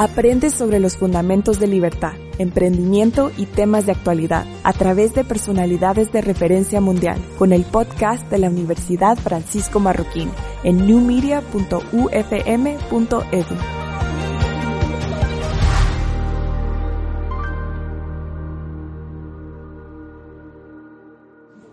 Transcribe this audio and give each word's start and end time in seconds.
Aprende 0.00 0.48
sobre 0.48 0.80
los 0.80 0.96
fundamentos 0.96 1.60
de 1.60 1.66
libertad, 1.66 2.14
emprendimiento 2.38 3.30
y 3.36 3.44
temas 3.44 3.84
de 3.84 3.92
actualidad 3.92 4.46
a 4.62 4.72
través 4.72 5.12
de 5.12 5.24
personalidades 5.24 6.10
de 6.10 6.22
referencia 6.22 6.80
mundial 6.80 7.20
con 7.36 7.52
el 7.52 7.66
podcast 7.66 8.26
de 8.30 8.38
la 8.38 8.48
Universidad 8.48 9.18
Francisco 9.18 9.78
Marroquín 9.78 10.30
en 10.64 10.86
newmedia.ufm.edu. 10.86 13.56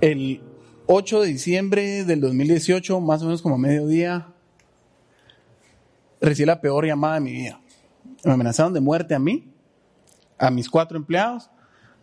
El 0.02 0.42
8 0.86 1.22
de 1.22 1.28
diciembre 1.30 2.04
del 2.04 2.20
2018, 2.20 3.00
más 3.00 3.22
o 3.22 3.26
menos 3.28 3.42
como 3.42 3.56
a 3.56 3.58
mediodía, 3.58 4.28
recibí 6.20 6.46
la 6.46 6.60
peor 6.60 6.86
llamada 6.86 7.14
de 7.14 7.22
mi 7.22 7.32
vida 7.32 7.62
me 8.24 8.34
amenazaron 8.34 8.74
de 8.74 8.82
muerte 8.82 9.16
a 9.16 9.20
mí, 9.20 9.52
a 10.38 10.52
mis 10.52 10.70
cuatro 10.70 10.98
empleados, 10.98 11.50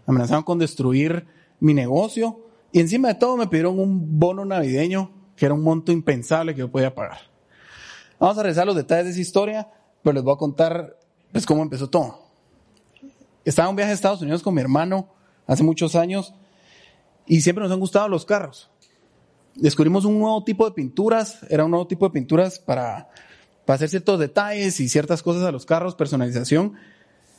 me 0.06 0.12
amenazaron 0.12 0.42
con 0.42 0.58
destruir 0.58 1.26
mi 1.60 1.74
negocio 1.74 2.46
y 2.72 2.80
encima 2.80 3.08
de 3.08 3.14
todo 3.14 3.36
me 3.36 3.46
pidieron 3.46 3.78
un 3.78 4.18
bono 4.18 4.44
navideño 4.44 5.10
que 5.36 5.46
era 5.46 5.54
un 5.54 5.62
monto 5.62 5.92
impensable 5.92 6.54
que 6.54 6.60
yo 6.60 6.70
podía 6.70 6.94
pagar. 6.94 7.18
Vamos 8.18 8.38
a 8.38 8.42
revisar 8.42 8.66
los 8.66 8.76
detalles 8.76 9.06
de 9.06 9.10
esa 9.12 9.20
historia, 9.20 9.68
pero 10.02 10.14
les 10.14 10.22
voy 10.22 10.34
a 10.34 10.38
contar 10.38 10.96
pues 11.32 11.46
cómo 11.46 11.62
empezó 11.62 11.88
todo. 11.90 12.20
Estaba 13.44 13.66
en 13.66 13.70
un 13.70 13.76
viaje 13.76 13.90
a 13.90 13.94
Estados 13.94 14.22
Unidos 14.22 14.42
con 14.42 14.54
mi 14.54 14.60
hermano 14.60 15.08
hace 15.46 15.62
muchos 15.62 15.94
años 15.94 16.34
y 17.26 17.40
siempre 17.40 17.62
nos 17.62 17.72
han 17.72 17.80
gustado 17.80 18.08
los 18.08 18.24
carros. 18.24 18.70
Descubrimos 19.54 20.04
un 20.04 20.18
nuevo 20.18 20.42
tipo 20.42 20.64
de 20.64 20.72
pinturas, 20.72 21.40
era 21.48 21.64
un 21.64 21.70
nuevo 21.70 21.86
tipo 21.86 22.06
de 22.06 22.12
pinturas 22.12 22.58
para 22.58 23.08
para 23.64 23.76
hacer 23.76 23.88
ciertos 23.88 24.18
detalles 24.18 24.78
y 24.80 24.88
ciertas 24.88 25.22
cosas 25.22 25.42
a 25.44 25.52
los 25.52 25.66
carros, 25.66 25.94
personalización. 25.94 26.74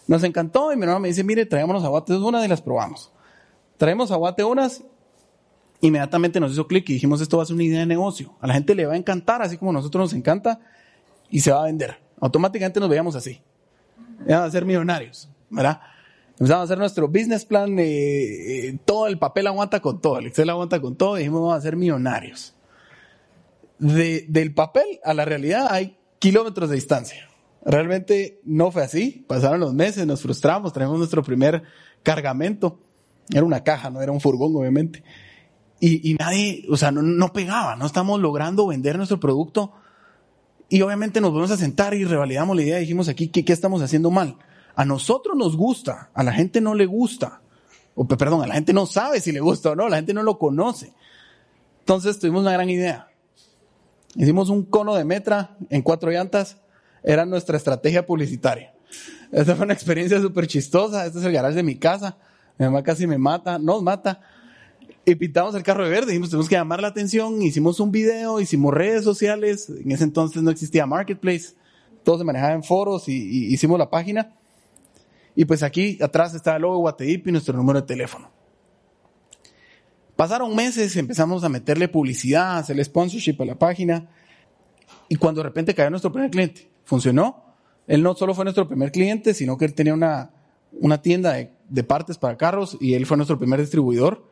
Nos 0.07 0.23
encantó 0.23 0.71
y 0.71 0.75
mi 0.75 0.83
hermano 0.83 0.99
me 0.99 1.07
dice, 1.07 1.23
mire, 1.23 1.45
traémonos 1.45 1.83
aguates 1.83 2.17
unas 2.17 2.45
y 2.45 2.47
las 2.47 2.61
probamos. 2.61 3.11
Traemos 3.77 4.11
aguate 4.11 4.43
unas, 4.43 4.83
inmediatamente 5.81 6.39
nos 6.39 6.51
hizo 6.51 6.67
clic 6.67 6.89
y 6.89 6.93
dijimos, 6.93 7.21
esto 7.21 7.37
va 7.37 7.43
a 7.43 7.45
ser 7.45 7.55
una 7.55 7.63
idea 7.63 7.79
de 7.79 7.85
negocio. 7.85 8.35
A 8.39 8.47
la 8.47 8.53
gente 8.53 8.75
le 8.75 8.85
va 8.85 8.93
a 8.93 8.97
encantar, 8.97 9.41
así 9.41 9.57
como 9.57 9.71
a 9.71 9.73
nosotros 9.73 10.05
nos 10.05 10.13
encanta, 10.13 10.59
y 11.29 11.39
se 11.39 11.51
va 11.51 11.61
a 11.61 11.65
vender. 11.65 11.97
Automáticamente 12.19 12.79
nos 12.79 12.89
veíamos 12.89 13.15
así. 13.15 13.41
Vamos 14.19 14.47
a 14.47 14.51
ser 14.51 14.65
millonarios, 14.65 15.29
¿verdad? 15.49 15.81
Empezamos 16.31 16.61
a 16.61 16.63
hacer 16.63 16.77
nuestro 16.77 17.07
business 17.07 17.45
plan, 17.45 17.75
eh, 17.79 18.77
todo 18.85 19.07
el 19.07 19.17
papel 19.17 19.47
aguanta 19.47 19.79
con 19.81 20.01
todo, 20.01 20.19
el 20.19 20.27
Excel 20.27 20.49
aguanta 20.49 20.81
con 20.81 20.95
todo, 20.95 21.15
y 21.15 21.19
dijimos, 21.19 21.41
vamos 21.41 21.57
a 21.57 21.61
ser 21.61 21.75
millonarios. 21.75 22.53
De, 23.79 24.25
del 24.29 24.53
papel 24.53 24.99
a 25.03 25.13
la 25.13 25.25
realidad 25.25 25.67
hay 25.69 25.97
kilómetros 26.19 26.69
de 26.69 26.75
distancia. 26.75 27.29
Realmente 27.65 28.39
no 28.43 28.71
fue 28.71 28.83
así. 28.83 29.25
Pasaron 29.27 29.59
los 29.59 29.73
meses, 29.73 30.05
nos 30.05 30.21
frustramos, 30.21 30.71
traemos 30.71 30.97
nuestro 30.97 31.23
primer 31.23 31.63
cargamento. 32.03 32.79
Era 33.29 33.43
una 33.43 33.63
caja, 33.63 33.89
no 33.89 34.01
era 34.01 34.11
un 34.11 34.21
furgón, 34.21 34.55
obviamente. 34.55 35.03
Y, 35.79 36.15
nadie, 36.17 36.65
o 36.69 36.77
sea, 36.77 36.91
no, 36.91 37.33
pegaba, 37.33 37.75
no 37.75 37.85
estamos 37.85 38.19
logrando 38.19 38.65
vender 38.67 38.97
nuestro 38.97 39.19
producto. 39.19 39.73
Y 40.69 40.81
obviamente 40.81 41.21
nos 41.21 41.31
volvemos 41.31 41.51
a 41.51 41.57
sentar 41.57 41.93
y 41.93 42.05
revalidamos 42.05 42.55
la 42.55 42.63
idea. 42.63 42.77
Dijimos 42.77 43.07
aquí, 43.07 43.27
¿qué, 43.27 43.45
¿qué 43.45 43.53
estamos 43.53 43.81
haciendo 43.81 44.09
mal? 44.09 44.37
A 44.75 44.85
nosotros 44.85 45.35
nos 45.37 45.55
gusta, 45.55 46.09
a 46.13 46.23
la 46.23 46.33
gente 46.33 46.61
no 46.61 46.73
le 46.73 46.85
gusta. 46.85 47.41
O, 47.93 48.07
perdón, 48.07 48.43
a 48.43 48.47
la 48.47 48.55
gente 48.55 48.73
no 48.73 48.85
sabe 48.85 49.21
si 49.21 49.31
le 49.31 49.39
gusta 49.39 49.71
o 49.71 49.75
no, 49.75 49.87
la 49.87 49.97
gente 49.97 50.13
no 50.13 50.23
lo 50.23 50.37
conoce. 50.37 50.93
Entonces 51.79 52.19
tuvimos 52.19 52.41
una 52.41 52.51
gran 52.51 52.69
idea. 52.69 53.07
Hicimos 54.15 54.49
un 54.49 54.63
cono 54.63 54.95
de 54.95 55.03
metra 55.03 55.57
en 55.69 55.81
cuatro 55.81 56.09
llantas. 56.09 56.57
Era 57.03 57.25
nuestra 57.25 57.57
estrategia 57.57 58.05
publicitaria. 58.05 58.73
Esta 59.31 59.55
fue 59.55 59.65
una 59.65 59.73
experiencia 59.73 60.19
súper 60.21 60.47
chistosa. 60.47 61.05
Este 61.05 61.19
es 61.19 61.25
el 61.25 61.33
garage 61.33 61.55
de 61.55 61.63
mi 61.63 61.75
casa. 61.75 62.17
Mi 62.57 62.65
mamá 62.65 62.83
casi 62.83 63.05
me 63.05 63.17
mata, 63.17 63.59
nos 63.59 63.83
mata. 63.83 64.21
Y 65.05 65.15
pintamos 65.15 65.53
el 65.55 65.63
carro 65.63 65.83
de 65.83 65.89
verde. 65.89 66.07
Dijimos, 66.07 66.29
tenemos 66.29 66.49
que 66.49 66.55
llamar 66.55 66.81
la 66.81 66.87
atención. 66.87 67.41
Hicimos 67.41 67.79
un 67.79 67.91
video, 67.91 68.39
hicimos 68.39 68.73
redes 68.73 69.03
sociales. 69.03 69.69
En 69.69 69.91
ese 69.91 70.05
entonces 70.05 70.41
no 70.41 70.49
existía 70.49 70.85
Marketplace. 70.85 71.53
Todo 72.03 72.17
se 72.17 72.23
manejaba 72.23 72.53
en 72.53 72.63
foros 72.63 73.07
y, 73.09 73.53
hicimos 73.53 73.77
la 73.77 73.89
página. 73.89 74.33
Y 75.35 75.45
pues 75.45 75.63
aquí 75.63 75.97
atrás 76.01 76.33
está 76.33 76.55
el 76.55 76.61
logo 76.61 76.77
Guateip 76.77 77.27
y 77.27 77.31
nuestro 77.31 77.55
número 77.57 77.81
de 77.81 77.87
teléfono. 77.87 78.31
Pasaron 80.15 80.55
meses, 80.55 80.95
empezamos 80.95 81.43
a 81.43 81.49
meterle 81.49 81.89
publicidad, 81.89 82.51
a 82.51 82.57
hacerle 82.59 82.83
sponsorship 82.85 83.35
a 83.39 83.45
la 83.45 83.55
página. 83.55 84.07
Y 85.09 85.15
cuando 85.17 85.41
de 85.41 85.49
repente 85.49 85.75
cayó 85.75 85.89
nuestro 85.89 86.11
primer 86.11 86.31
cliente, 86.31 86.69
funcionó. 86.85 87.43
Él 87.85 88.01
no 88.01 88.15
solo 88.15 88.33
fue 88.33 88.45
nuestro 88.45 88.67
primer 88.67 88.91
cliente, 88.91 89.33
sino 89.33 89.57
que 89.57 89.65
él 89.65 89.73
tenía 89.73 89.93
una, 89.93 90.31
una 90.79 91.01
tienda 91.01 91.33
de, 91.33 91.83
partes 91.83 92.17
para 92.17 92.37
carros 92.37 92.77
y 92.79 92.93
él 92.93 93.05
fue 93.05 93.17
nuestro 93.17 93.37
primer 93.37 93.59
distribuidor. 93.59 94.29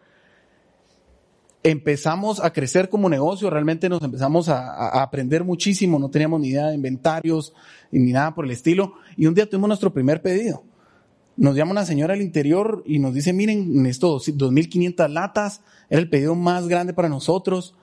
Empezamos 1.63 2.43
a 2.43 2.51
crecer 2.51 2.89
como 2.89 3.09
negocio, 3.09 3.49
realmente 3.49 3.89
nos 3.89 4.01
empezamos 4.03 4.49
a, 4.49 4.69
a, 4.73 5.03
aprender 5.03 5.43
muchísimo, 5.43 5.99
no 5.99 6.09
teníamos 6.09 6.41
ni 6.41 6.49
idea 6.49 6.67
de 6.67 6.75
inventarios 6.75 7.53
ni 7.91 8.11
nada 8.11 8.33
por 8.33 8.45
el 8.45 8.51
estilo. 8.51 8.95
Y 9.17 9.27
un 9.27 9.33
día 9.33 9.49
tuvimos 9.49 9.67
nuestro 9.67 9.93
primer 9.93 10.21
pedido. 10.21 10.63
Nos 11.35 11.55
llama 11.55 11.71
una 11.71 11.85
señora 11.85 12.13
al 12.13 12.21
interior 12.21 12.83
y 12.85 12.99
nos 12.99 13.13
dice, 13.13 13.33
miren, 13.33 13.85
estos 13.87 14.27
2.500 14.27 15.09
latas, 15.09 15.61
era 15.89 15.99
el 15.99 16.09
pedido 16.09 16.35
más 16.35 16.67
grande 16.67 16.93
para 16.93 17.09
nosotros. 17.09 17.75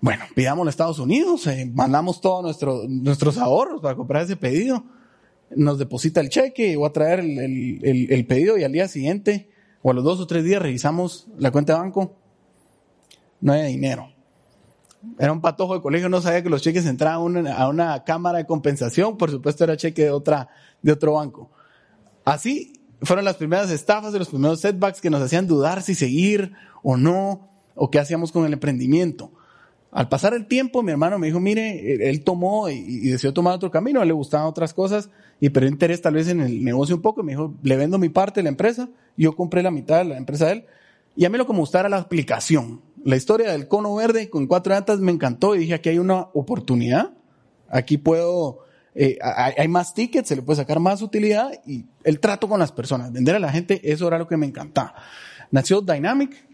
Bueno, 0.00 0.24
pidámoslo 0.34 0.68
a 0.68 0.70
Estados 0.70 0.98
Unidos, 0.98 1.46
eh, 1.46 1.70
mandamos 1.72 2.20
todos 2.20 2.42
nuestro, 2.42 2.82
nuestros 2.88 3.38
ahorros 3.38 3.80
para 3.82 3.94
comprar 3.94 4.24
ese 4.24 4.36
pedido. 4.36 4.84
Nos 5.54 5.78
deposita 5.78 6.20
el 6.20 6.30
cheque, 6.30 6.76
voy 6.76 6.88
a 6.88 6.92
traer 6.92 7.20
el, 7.20 8.08
el, 8.10 8.26
pedido 8.26 8.56
y 8.56 8.64
al 8.64 8.72
día 8.72 8.88
siguiente, 8.88 9.50
o 9.82 9.90
a 9.90 9.94
los 9.94 10.02
dos 10.02 10.18
o 10.20 10.26
tres 10.26 10.44
días, 10.44 10.60
revisamos 10.60 11.28
la 11.38 11.50
cuenta 11.50 11.74
de 11.74 11.80
banco. 11.80 12.16
No 13.40 13.52
hay 13.52 13.70
dinero. 13.72 14.08
Era 15.18 15.32
un 15.32 15.42
patojo 15.42 15.74
de 15.74 15.82
colegio, 15.82 16.08
no 16.08 16.22
sabía 16.22 16.42
que 16.42 16.48
los 16.48 16.62
cheques 16.62 16.86
entraban 16.86 17.18
a 17.18 17.40
una, 17.40 17.54
a 17.54 17.68
una 17.68 18.04
cámara 18.04 18.38
de 18.38 18.46
compensación, 18.46 19.18
por 19.18 19.30
supuesto 19.30 19.64
era 19.64 19.76
cheque 19.76 20.04
de 20.04 20.10
otra, 20.10 20.48
de 20.80 20.92
otro 20.92 21.14
banco. 21.14 21.50
Así 22.24 22.80
fueron 23.02 23.24
las 23.24 23.36
primeras 23.36 23.70
estafas 23.70 24.12
de 24.12 24.18
los 24.18 24.28
primeros 24.28 24.60
setbacks 24.60 25.00
que 25.00 25.10
nos 25.10 25.22
hacían 25.22 25.46
dudar 25.46 25.82
si 25.82 25.94
seguir 25.94 26.52
o 26.82 26.96
no, 26.96 27.48
o 27.74 27.90
qué 27.90 27.98
hacíamos 27.98 28.32
con 28.32 28.46
el 28.46 28.52
emprendimiento. 28.52 29.30
Al 29.90 30.08
pasar 30.08 30.34
el 30.34 30.46
tiempo, 30.46 30.82
mi 30.82 30.90
hermano 30.90 31.20
me 31.20 31.28
dijo, 31.28 31.38
mire, 31.38 32.08
él 32.10 32.24
tomó 32.24 32.68
y, 32.68 33.10
decidió 33.10 33.32
tomar 33.32 33.54
otro 33.54 33.70
camino, 33.70 34.00
a 34.00 34.04
le 34.04 34.12
gustaban 34.12 34.46
otras 34.48 34.74
cosas 34.74 35.08
y 35.38 35.50
perdió 35.50 35.70
interés 35.70 36.02
tal 36.02 36.14
vez 36.14 36.26
en 36.28 36.40
el 36.40 36.64
negocio 36.64 36.96
un 36.96 37.02
poco. 37.02 37.20
Y 37.20 37.24
me 37.24 37.32
dijo, 37.32 37.54
le 37.62 37.76
vendo 37.76 37.96
mi 37.98 38.08
parte 38.08 38.40
de 38.40 38.44
la 38.44 38.48
empresa, 38.48 38.88
yo 39.16 39.36
compré 39.36 39.62
la 39.62 39.70
mitad 39.70 39.98
de 39.98 40.04
la 40.06 40.16
empresa 40.16 40.46
de 40.46 40.52
él. 40.52 40.64
Y 41.14 41.26
a 41.26 41.30
mí 41.30 41.38
lo 41.38 41.46
que 41.46 41.52
me 41.52 41.60
gustaba 41.60 41.82
era 41.82 41.88
la 41.90 41.98
aplicación. 41.98 42.80
La 43.04 43.14
historia 43.14 43.52
del 43.52 43.68
cono 43.68 43.94
verde 43.94 44.30
con 44.30 44.48
cuatro 44.48 44.74
llantas 44.74 44.98
me 44.98 45.12
encantó 45.12 45.54
y 45.54 45.60
dije, 45.60 45.74
aquí 45.74 45.90
hay 45.90 46.00
una 46.00 46.22
oportunidad. 46.34 47.12
Aquí 47.68 47.96
puedo 47.96 48.63
eh, 48.94 49.18
hay, 49.20 49.66
más 49.66 49.92
tickets, 49.92 50.28
se 50.28 50.36
le 50.36 50.42
puede 50.42 50.58
sacar 50.58 50.78
más 50.78 51.02
utilidad 51.02 51.50
y 51.66 51.86
el 52.04 52.20
trato 52.20 52.48
con 52.48 52.60
las 52.60 52.70
personas, 52.70 53.12
vender 53.12 53.34
a 53.34 53.40
la 53.40 53.50
gente, 53.50 53.80
eso 53.82 54.06
era 54.06 54.18
lo 54.18 54.28
que 54.28 54.36
me 54.36 54.46
encantaba. 54.46 54.94
Nació 55.50 55.80
Dynamic, 55.80 56.46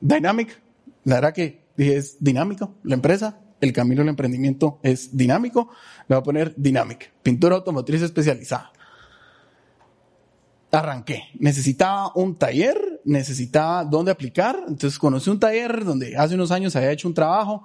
Dynamic, 0.00 0.60
la 1.04 1.16
verdad 1.16 1.34
que 1.34 1.64
dije 1.76 1.96
es 1.96 2.16
dinámico, 2.22 2.74
la 2.84 2.94
empresa, 2.94 3.40
el 3.60 3.72
camino 3.72 4.02
del 4.02 4.10
emprendimiento 4.10 4.78
es 4.84 5.16
dinámico, 5.16 5.70
le 6.06 6.14
voy 6.14 6.20
a 6.20 6.22
poner 6.22 6.54
Dynamic, 6.56 7.12
pintura 7.22 7.56
automotriz 7.56 8.02
especializada. 8.02 8.72
Arranqué, 10.70 11.24
necesitaba 11.40 12.12
un 12.14 12.36
taller, 12.36 13.00
necesitaba 13.04 13.84
dónde 13.84 14.12
aplicar, 14.12 14.56
entonces 14.68 14.98
conocí 14.98 15.30
un 15.30 15.40
taller 15.40 15.84
donde 15.84 16.16
hace 16.16 16.34
unos 16.36 16.52
años 16.52 16.76
había 16.76 16.92
hecho 16.92 17.08
un 17.08 17.14
trabajo, 17.14 17.64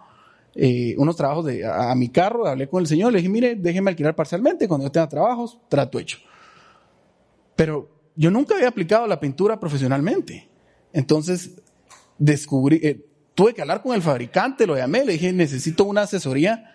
eh, 0.55 0.93
unos 0.97 1.15
trabajos 1.15 1.47
a, 1.65 1.95
mi 1.95 2.09
carro, 2.09 2.45
hablé 2.45 2.67
con 2.67 2.81
el 2.81 2.87
señor, 2.87 3.11
le 3.11 3.19
dije, 3.19 3.29
mire, 3.29 3.55
déjeme 3.55 3.89
alquilar 3.89 4.15
parcialmente, 4.15 4.67
cuando 4.67 4.85
yo 4.85 4.91
tenga 4.91 5.09
trabajos, 5.09 5.59
trato 5.67 5.99
hecho. 5.99 6.19
Pero 7.55 7.89
yo 8.15 8.29
nunca 8.29 8.55
había 8.55 8.67
aplicado 8.67 9.07
la 9.07 9.19
pintura 9.19 9.59
profesionalmente. 9.59 10.47
Entonces, 10.91 11.61
descubrí, 12.19 12.79
eh, 12.83 13.03
tuve 13.33 13.53
que 13.53 13.61
hablar 13.61 13.81
con 13.81 13.95
el 13.95 14.03
fabricante, 14.03 14.67
lo 14.67 14.77
llamé, 14.77 15.03
le 15.03 15.13
dije, 15.13 15.33
necesito 15.33 15.85
una 15.85 16.03
asesoría 16.03 16.71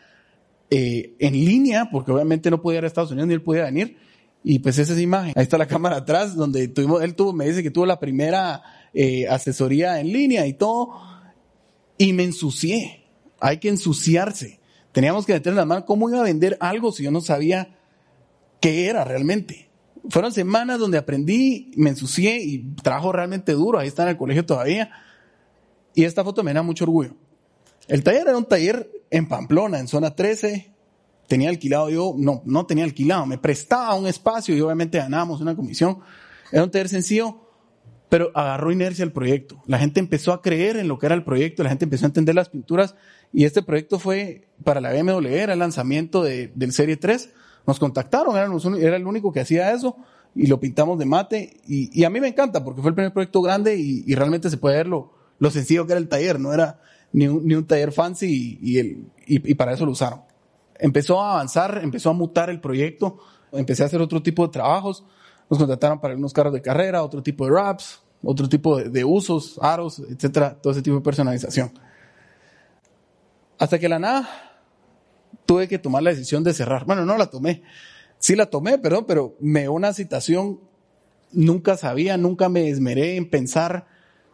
eh, 0.70 1.14
en 1.20 1.34
línea, 1.34 1.88
porque 1.90 2.10
obviamente 2.10 2.50
no 2.50 2.60
podía 2.60 2.78
ir 2.78 2.84
a 2.84 2.88
Estados 2.88 3.12
Unidos 3.12 3.28
ni 3.28 3.34
él 3.34 3.42
podía 3.42 3.64
venir. 3.64 3.96
Y 4.42 4.58
pues 4.58 4.78
esa 4.78 4.92
es 4.92 5.00
imagen. 5.00 5.34
Ahí 5.36 5.44
está 5.44 5.56
la 5.56 5.66
cámara 5.68 5.98
atrás, 5.98 6.34
donde 6.34 6.66
tuvimos, 6.66 7.00
él 7.02 7.14
tuvo, 7.14 7.32
me 7.32 7.46
dice 7.46 7.62
que 7.62 7.70
tuvo 7.70 7.86
la 7.86 8.00
primera 8.00 8.62
asesoría 9.30 10.00
en 10.00 10.12
línea 10.12 10.46
y 10.48 10.54
todo. 10.54 11.00
Y 11.96 12.12
me 12.12 12.24
ensucié. 12.24 13.07
Hay 13.40 13.58
que 13.58 13.68
ensuciarse. 13.68 14.60
Teníamos 14.92 15.26
que 15.26 15.34
meter 15.34 15.50
en 15.50 15.56
la 15.56 15.64
mano 15.64 15.84
cómo 15.84 16.08
iba 16.08 16.20
a 16.20 16.24
vender 16.24 16.56
algo 16.60 16.92
si 16.92 17.04
yo 17.04 17.10
no 17.10 17.20
sabía 17.20 17.76
qué 18.60 18.88
era 18.88 19.04
realmente. 19.04 19.68
Fueron 20.10 20.32
semanas 20.32 20.78
donde 20.78 20.98
aprendí, 20.98 21.70
me 21.76 21.90
ensucié 21.90 22.40
y 22.42 22.74
trabajo 22.82 23.12
realmente 23.12 23.52
duro. 23.52 23.78
Ahí 23.78 23.88
está 23.88 24.04
en 24.04 24.10
el 24.10 24.16
colegio 24.16 24.46
todavía. 24.46 24.90
Y 25.94 26.04
esta 26.04 26.24
foto 26.24 26.42
me 26.42 26.54
da 26.54 26.62
mucho 26.62 26.84
orgullo. 26.84 27.14
El 27.88 28.02
taller 28.02 28.28
era 28.28 28.36
un 28.36 28.44
taller 28.44 28.90
en 29.10 29.28
Pamplona, 29.28 29.78
en 29.78 29.88
zona 29.88 30.14
13. 30.14 30.72
Tenía 31.26 31.50
alquilado 31.50 31.90
yo, 31.90 32.14
no, 32.16 32.42
no 32.44 32.66
tenía 32.66 32.84
alquilado, 32.84 33.26
me 33.26 33.36
prestaba 33.36 33.94
un 33.94 34.06
espacio 34.06 34.56
y 34.56 34.60
obviamente 34.60 34.98
ganábamos 34.98 35.40
una 35.40 35.54
comisión. 35.54 36.00
Era 36.50 36.64
un 36.64 36.70
taller 36.70 36.88
sencillo, 36.88 37.47
pero 38.08 38.30
agarró 38.34 38.72
inercia 38.72 39.04
el 39.04 39.12
proyecto. 39.12 39.62
La 39.66 39.78
gente 39.78 40.00
empezó 40.00 40.32
a 40.32 40.42
creer 40.42 40.76
en 40.76 40.88
lo 40.88 40.98
que 40.98 41.06
era 41.06 41.14
el 41.14 41.24
proyecto, 41.24 41.62
la 41.62 41.68
gente 41.68 41.84
empezó 41.84 42.06
a 42.06 42.08
entender 42.08 42.34
las 42.34 42.48
pinturas 42.48 42.94
y 43.32 43.44
este 43.44 43.62
proyecto 43.62 43.98
fue 43.98 44.48
para 44.64 44.80
la 44.80 44.92
BMW, 44.92 45.26
era 45.28 45.52
el 45.52 45.58
lanzamiento 45.58 46.22
de, 46.22 46.50
del 46.54 46.72
Serie 46.72 46.96
3. 46.96 47.30
Nos 47.66 47.78
contactaron, 47.78 48.36
era 48.36 48.96
el 48.96 49.06
único 49.06 49.30
que 49.32 49.40
hacía 49.40 49.72
eso 49.72 49.96
y 50.34 50.46
lo 50.46 50.60
pintamos 50.60 50.98
de 50.98 51.04
mate 51.04 51.60
y, 51.66 52.04
a 52.04 52.10
mí 52.10 52.20
me 52.20 52.28
encanta 52.28 52.62
porque 52.62 52.80
fue 52.80 52.90
el 52.90 52.94
primer 52.94 53.12
proyecto 53.12 53.42
grande 53.42 53.76
y, 53.76 54.14
realmente 54.14 54.50
se 54.50 54.56
puede 54.56 54.76
ver 54.76 54.86
lo, 54.86 55.12
lo 55.38 55.50
sencillo 55.50 55.86
que 55.86 55.92
era 55.92 56.00
el 56.00 56.08
taller, 56.08 56.38
no 56.38 56.52
era 56.52 56.80
ni 57.12 57.26
un, 57.26 57.46
ni 57.46 57.54
un 57.54 57.66
taller 57.66 57.92
fancy 57.92 58.58
y, 58.60 58.78
el, 58.78 59.04
y, 59.26 59.54
para 59.54 59.72
eso 59.72 59.84
lo 59.84 59.92
usaron. 59.92 60.22
Empezó 60.78 61.20
a 61.20 61.32
avanzar, 61.32 61.80
empezó 61.82 62.10
a 62.10 62.12
mutar 62.12 62.50
el 62.50 62.60
proyecto, 62.60 63.18
empecé 63.52 63.82
a 63.82 63.86
hacer 63.86 64.00
otro 64.00 64.22
tipo 64.22 64.46
de 64.46 64.52
trabajos, 64.52 65.04
nos 65.48 65.58
contrataron 65.58 66.00
para 66.00 66.14
unos 66.14 66.32
carros 66.32 66.52
de 66.52 66.62
carrera, 66.62 67.02
otro 67.02 67.22
tipo 67.22 67.44
de 67.44 67.52
wraps, 67.52 68.00
otro 68.22 68.48
tipo 68.48 68.78
de, 68.78 69.04
usos, 69.04 69.58
aros, 69.62 70.00
etcétera, 70.00 70.56
todo 70.60 70.72
ese 70.72 70.82
tipo 70.82 70.96
de 70.96 71.02
personalización. 71.02 71.72
Hasta 73.58 73.78
que 73.78 73.88
la 73.88 73.98
nada 73.98 74.28
tuve 75.46 75.68
que 75.68 75.78
tomar 75.78 76.02
la 76.02 76.10
decisión 76.10 76.44
de 76.44 76.52
cerrar. 76.52 76.84
Bueno, 76.84 77.04
no 77.04 77.16
la 77.16 77.26
tomé. 77.26 77.62
Sí 78.18 78.36
la 78.36 78.46
tomé, 78.46 78.78
perdón, 78.78 79.04
pero 79.06 79.36
me 79.40 79.62
dio 79.62 79.72
una 79.72 79.92
citación, 79.92 80.60
nunca 81.32 81.76
sabía, 81.76 82.16
nunca 82.16 82.48
me 82.48 82.68
esmeré 82.68 83.16
en 83.16 83.30
pensar 83.30 83.86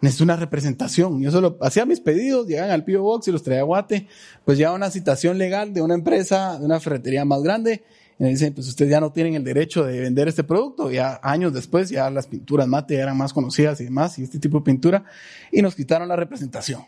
necesito 0.05 0.25
una 0.25 0.37
representación. 0.37 1.21
Yo 1.21 1.31
solo 1.31 1.57
hacía 1.61 1.87
mis 1.87 2.01
pedidos, 2.01 2.47
llegaban 2.47 2.71
al 2.71 2.85
P.O. 2.85 3.03
Box 3.03 3.29
y 3.29 3.33
los 3.33 3.43
traía 3.43 3.61
a 3.61 3.65
Guate, 3.65 4.07
pues 4.45 4.59
ya 4.59 4.73
una 4.73 4.91
citación 4.91 5.39
legal 5.39 5.73
de 5.73 5.83
una 5.83 5.95
empresa, 5.95 6.59
de 6.59 6.67
una 6.67 6.79
ferretería 6.79 7.25
más 7.25 7.43
grande, 7.43 7.85
y 8.19 8.25
dicen, 8.25 8.55
pues 8.55 8.69
ustedes 8.69 8.91
ya 8.91 9.01
no 9.01 9.13
tienen 9.13 9.35
el 9.35 9.45
derecho 9.45 9.85
de 9.85 10.01
vender 10.01 10.29
este 10.29 10.45
producto. 10.45 10.91
Ya 10.91 11.19
años 11.23 11.53
después, 11.53 11.91
ya 11.91 12.09
las 12.11 12.27
pinturas 12.27 12.69
mate 12.69 12.95
eran 12.95 13.17
más 13.17 13.33
conocidas 13.33 13.81
y 13.81 13.85
demás, 13.85 14.19
y 14.19 14.23
este 14.23 14.39
tipo 14.39 14.59
de 14.59 14.65
pintura, 14.65 15.05
y 15.51 15.63
nos 15.63 15.75
quitaron 15.75 16.09
la 16.09 16.17
representación. 16.17 16.85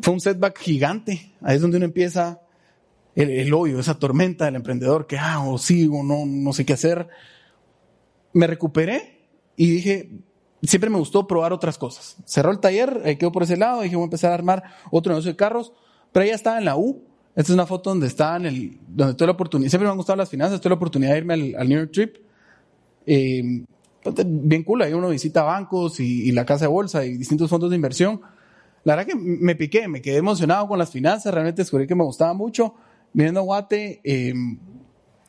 Fue 0.00 0.14
un 0.14 0.20
setback 0.20 0.58
gigante. 0.58 1.34
Ahí 1.42 1.56
es 1.56 1.62
donde 1.62 1.76
uno 1.76 1.86
empieza 1.86 2.40
el, 3.14 3.30
el 3.30 3.52
hoyo, 3.52 3.78
esa 3.78 3.98
tormenta 3.98 4.44
del 4.46 4.56
emprendedor 4.56 5.06
que 5.06 5.18
hago, 5.18 5.58
sigo, 5.58 6.02
no, 6.02 6.24
no 6.24 6.52
sé 6.52 6.64
qué 6.64 6.74
hacer. 6.74 7.08
Me 8.32 8.46
recuperé 8.46 9.28
y 9.56 9.68
dije, 9.70 10.10
siempre 10.62 10.88
me 10.88 10.98
gustó 10.98 11.26
probar 11.26 11.52
otras 11.52 11.78
cosas. 11.78 12.16
Cerró 12.24 12.50
el 12.50 12.60
taller, 12.60 13.02
eh, 13.04 13.18
quedó 13.18 13.32
por 13.32 13.42
ese 13.42 13.56
lado, 13.56 13.82
dije 13.82 13.96
voy 13.96 14.04
a 14.04 14.06
empezar 14.06 14.30
a 14.30 14.34
armar 14.34 14.62
otro 14.90 15.12
negocio 15.12 15.32
de 15.32 15.36
carros, 15.36 15.72
pero 16.12 16.26
ya 16.26 16.34
estaba 16.34 16.58
en 16.58 16.64
la 16.64 16.76
U. 16.76 17.04
Esta 17.34 17.52
es 17.52 17.54
una 17.54 17.66
foto 17.66 17.90
donde 17.90 18.06
estaba 18.06 18.36
en 18.36 18.46
el, 18.46 18.78
donde 18.86 19.14
tuve 19.14 19.26
la 19.26 19.32
oportunidad, 19.32 19.70
siempre 19.70 19.86
me 19.86 19.92
han 19.92 19.96
gustado 19.96 20.16
las 20.16 20.28
finanzas, 20.28 20.60
tuve 20.60 20.70
la 20.70 20.76
oportunidad 20.76 21.12
de 21.12 21.18
irme 21.18 21.54
al, 21.56 21.68
New 21.68 21.78
York 21.78 21.90
Trip. 21.92 22.16
Eh, 23.06 23.64
pues, 24.02 24.14
bien 24.26 24.62
cool, 24.64 24.82
ahí 24.82 24.92
uno 24.92 25.08
visita 25.08 25.42
bancos 25.42 25.98
y, 26.00 26.30
la 26.32 26.44
casa 26.44 26.66
de 26.66 26.68
bolsa 26.68 27.04
y 27.04 27.16
distintos 27.16 27.48
fondos 27.48 27.70
de 27.70 27.76
inversión. 27.76 28.20
La 28.84 28.96
verdad 28.96 29.12
que 29.12 29.18
me 29.18 29.54
piqué, 29.54 29.88
me 29.88 30.02
quedé 30.02 30.16
emocionado 30.16 30.68
con 30.68 30.78
las 30.78 30.90
finanzas, 30.90 31.32
realmente 31.32 31.62
descubrí 31.62 31.86
que 31.86 31.94
me 31.94 32.04
gustaba 32.04 32.34
mucho. 32.34 32.74
Viniendo 33.14 33.40
a 33.40 33.44
Guate, 33.44 34.00
eh, 34.04 34.34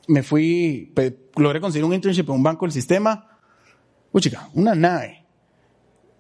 me 0.08 0.24
fui, 0.24 0.94
logré 1.38 1.62
conseguir 1.62 1.86
un 1.86 1.94
internship 1.94 2.26
en 2.28 2.36
un 2.36 2.44
banco 2.44 2.66
del 2.66 2.74
sistema. 2.74 3.30
Uy, 4.12 4.22
chica, 4.22 4.50
una 4.54 4.76
nave 4.76 5.23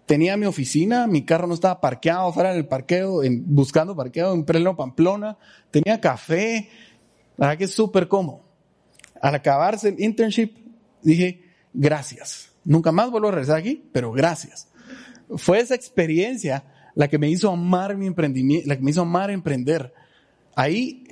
tenía 0.05 0.37
mi 0.37 0.45
oficina, 0.45 1.07
mi 1.07 1.23
carro 1.23 1.47
no 1.47 1.53
estaba 1.53 1.79
parqueado 1.79 2.31
fuera 2.33 2.53
del 2.53 2.67
parqueo, 2.67 3.23
en, 3.23 3.43
buscando 3.47 3.95
parqueo 3.95 4.33
en 4.33 4.43
pleno 4.43 4.75
Pamplona, 4.75 5.37
tenía 5.71 5.99
café, 5.99 6.69
la 7.37 7.47
verdad 7.47 7.57
que 7.57 7.63
es 7.65 7.73
súper 7.73 8.07
cómodo. 8.07 8.43
Al 9.21 9.35
acabarse 9.35 9.89
el 9.89 10.01
internship, 10.01 10.51
dije, 11.01 11.41
gracias. 11.73 12.51
Nunca 12.65 12.91
más 12.91 13.09
vuelvo 13.09 13.29
a 13.29 13.31
regresar 13.31 13.57
aquí, 13.57 13.89
pero 13.91 14.11
gracias. 14.11 14.69
Fue 15.35 15.59
esa 15.59 15.75
experiencia 15.75 16.65
la 16.95 17.07
que 17.07 17.17
me 17.17 17.29
hizo 17.29 17.49
amar 17.49 17.95
mi 17.97 18.07
emprendimiento, 18.07 18.67
la 18.67 18.75
que 18.75 18.83
me 18.83 18.91
hizo 18.91 19.01
amar 19.01 19.31
emprender. 19.31 19.93
Ahí 20.55 21.07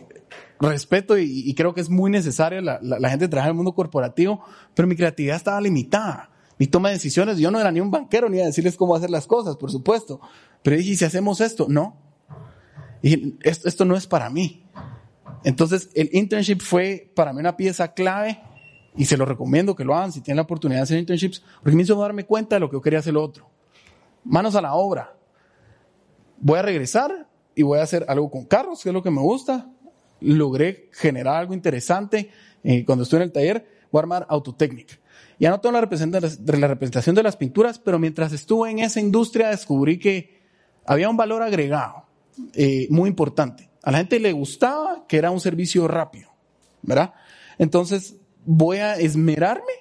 respeto 0.60 1.18
y, 1.18 1.54
creo 1.56 1.74
que 1.74 1.82
es 1.82 1.90
muy 1.90 2.12
necesario 2.12 2.62
la, 2.62 2.80
la 2.82 3.10
gente 3.10 3.28
trabajar 3.28 3.50
en 3.50 3.54
el 3.54 3.58
mundo 3.58 3.74
corporativo, 3.74 4.44
pero 4.76 4.88
mi 4.88 4.96
creatividad 4.96 5.38
estaba 5.38 5.60
limitada 5.60 6.31
mi 6.62 6.68
toma 6.68 6.90
de 6.90 6.94
decisiones, 6.94 7.40
yo 7.40 7.50
no 7.50 7.60
era 7.60 7.72
ni 7.72 7.80
un 7.80 7.90
banquero 7.90 8.30
ni 8.30 8.40
a 8.40 8.46
decirles 8.46 8.78
cómo 8.78 8.96
hacer 8.96 9.10
las 9.10 9.26
cosas, 9.26 9.58
por 9.58 9.72
supuesto. 9.72 10.22
Pero 10.62 10.78
dije, 10.78 10.96
si 10.96 11.04
hacemos 11.04 11.42
esto? 11.42 11.66
No. 11.68 11.98
Y 13.02 13.36
esto, 13.42 13.84
no 13.84 13.96
es 13.96 14.06
para 14.06 14.30
mí. 14.30 14.64
Entonces, 15.44 15.90
el 15.96 16.12
internship 16.14 16.60
fue 16.60 17.12
para 17.16 17.34
mí 17.34 17.40
una 17.40 17.58
pieza 17.58 17.92
clave 17.96 18.40
y 18.96 19.06
se 19.06 19.18
lo 19.18 19.26
recomiendo 19.26 19.76
que 19.76 19.84
lo 19.84 19.96
hagan 19.96 20.12
si 20.12 20.22
tienen 20.22 20.36
la 20.36 20.44
oportunidad 20.44 20.82
de 20.82 20.84
hacer 20.84 21.00
internships, 21.00 21.42
porque 21.64 21.76
me 21.76 21.82
hizo 21.82 21.96
darme 22.00 22.28
cuenta 22.28 22.58
de 22.58 22.60
lo 22.60 22.70
que 22.70 22.76
yo 22.76 22.82
quería 22.84 23.00
hacer 23.00 23.16
lo 23.16 23.24
otro. 23.24 23.50
Manos 24.24 24.56
a 24.56 24.62
la 24.62 24.76
obra. 24.76 25.16
Voy 26.38 26.60
a 26.60 26.62
regresar 26.62 27.28
y 27.56 27.64
voy 27.64 27.80
a 27.80 27.82
hacer 27.82 28.06
algo 28.08 28.30
con 28.30 28.46
carros, 28.46 28.84
que 28.84 28.90
es 28.90 28.94
lo 28.94 29.02
que 29.02 29.10
me 29.10 29.22
gusta. 29.22 29.68
Logré 30.20 30.92
generar 30.94 31.38
algo 31.38 31.56
interesante. 31.56 32.30
Eh, 32.64 32.86
cuando 32.86 33.02
estuve 33.02 33.22
en 33.22 33.24
el 33.24 33.32
taller, 33.32 33.66
voy 33.92 33.98
a 33.98 34.02
armar 34.04 34.28
Autotechnic. 34.30 35.01
Ya 35.40 35.50
no 35.50 35.60
tengo 35.60 35.74
la 35.74 35.82
representación 35.82 37.16
de 37.16 37.24
las 37.24 37.36
pinturas, 37.36 37.80
pero 37.80 37.98
mientras 37.98 38.32
estuve 38.32 38.70
en 38.70 38.80
esa 38.80 39.00
industria 39.00 39.50
descubrí 39.50 39.98
que 39.98 40.42
había 40.86 41.10
un 41.10 41.18
valor 41.18 41.42
agregado 41.42 42.06
eh, 42.54 42.88
muy 42.90 43.10
importante. 43.10 43.70
A 43.84 43.92
la 43.92 44.00
gente 44.00 44.20
le 44.20 44.32
gustaba 44.32 45.06
que 45.08 45.18
era 45.18 45.32
un 45.32 45.40
servicio 45.40 45.88
rápido, 45.88 46.30
¿verdad? 46.84 47.14
Entonces 47.58 48.16
voy 48.46 48.78
a 48.78 48.96
esmerarme 48.96 49.74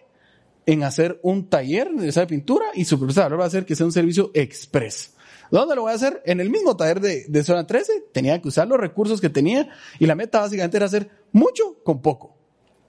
en 0.66 0.82
hacer 0.84 1.20
un 1.22 1.48
taller 1.48 1.90
de 1.90 2.08
esa 2.08 2.26
pintura 2.26 2.66
y 2.74 2.84
su 2.84 2.98
valor 2.98 3.40
va 3.40 3.44
a 3.44 3.50
ser 3.50 3.66
que 3.66 3.76
sea 3.76 3.86
un 3.86 3.92
servicio 3.92 4.30
express. 4.34 5.14
¿Dónde 5.50 5.74
lo 5.74 5.82
voy 5.82 5.92
a 5.92 5.96
hacer? 5.96 6.22
En 6.24 6.40
el 6.40 6.48
mismo 6.48 6.76
taller 6.76 7.00
de, 7.00 7.24
de 7.28 7.44
zona 7.44 7.66
13. 7.66 8.04
Tenía 8.12 8.40
que 8.40 8.48
usar 8.48 8.68
los 8.68 8.78
recursos 8.78 9.20
que 9.20 9.28
tenía 9.28 9.68
y 9.98 10.06
la 10.06 10.14
meta 10.14 10.40
básicamente 10.40 10.76
era 10.76 10.86
hacer 10.86 11.10
mucho 11.32 11.82
con 11.82 12.00
poco. 12.00 12.36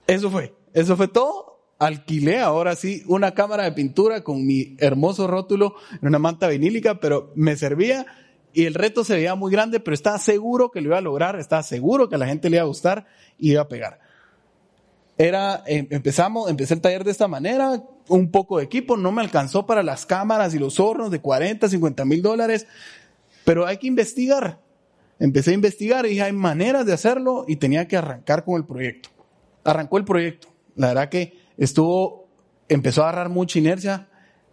Eso 0.06 0.30
fue. 0.30 0.54
Eso 0.72 0.96
fue 0.96 1.08
todo 1.08 1.51
alquilé 1.82 2.38
ahora 2.38 2.76
sí 2.76 3.02
una 3.08 3.34
cámara 3.34 3.64
de 3.64 3.72
pintura 3.72 4.22
con 4.22 4.46
mi 4.46 4.76
hermoso 4.78 5.26
rótulo 5.26 5.74
en 6.00 6.06
una 6.06 6.20
manta 6.20 6.46
vinílica, 6.46 7.00
pero 7.00 7.32
me 7.34 7.56
servía 7.56 8.06
y 8.52 8.66
el 8.66 8.74
reto 8.74 9.02
se 9.02 9.14
veía 9.14 9.34
muy 9.34 9.50
grande, 9.50 9.80
pero 9.80 9.92
estaba 9.94 10.18
seguro 10.18 10.70
que 10.70 10.80
lo 10.80 10.88
iba 10.88 10.98
a 10.98 11.00
lograr, 11.00 11.40
estaba 11.40 11.64
seguro 11.64 12.08
que 12.08 12.14
a 12.14 12.18
la 12.18 12.26
gente 12.26 12.50
le 12.50 12.58
iba 12.58 12.62
a 12.62 12.66
gustar 12.66 13.06
y 13.36 13.52
iba 13.52 13.62
a 13.62 13.68
pegar. 13.68 13.98
Era, 15.18 15.64
em, 15.66 15.88
empezamos, 15.90 16.48
empecé 16.48 16.74
el 16.74 16.80
taller 16.80 17.02
de 17.02 17.10
esta 17.10 17.26
manera, 17.26 17.82
un 18.08 18.30
poco 18.30 18.58
de 18.58 18.64
equipo, 18.64 18.96
no 18.96 19.10
me 19.10 19.20
alcanzó 19.20 19.66
para 19.66 19.82
las 19.82 20.06
cámaras 20.06 20.54
y 20.54 20.60
los 20.60 20.78
hornos 20.78 21.10
de 21.10 21.20
40, 21.20 21.68
50 21.68 22.04
mil 22.04 22.22
dólares, 22.22 22.66
pero 23.44 23.66
hay 23.66 23.78
que 23.78 23.88
investigar. 23.88 24.60
Empecé 25.18 25.50
a 25.50 25.54
investigar 25.54 26.06
y 26.06 26.10
dije, 26.10 26.22
hay 26.22 26.32
maneras 26.32 26.86
de 26.86 26.92
hacerlo 26.92 27.44
y 27.48 27.56
tenía 27.56 27.88
que 27.88 27.96
arrancar 27.96 28.44
con 28.44 28.54
el 28.56 28.64
proyecto. 28.64 29.08
Arrancó 29.64 29.98
el 29.98 30.04
proyecto. 30.04 30.48
La 30.74 30.88
verdad 30.88 31.08
que 31.08 31.41
estuvo, 31.56 32.28
empezó 32.68 33.02
a 33.02 33.08
agarrar 33.08 33.28
mucha 33.28 33.58
inercia, 33.58 34.08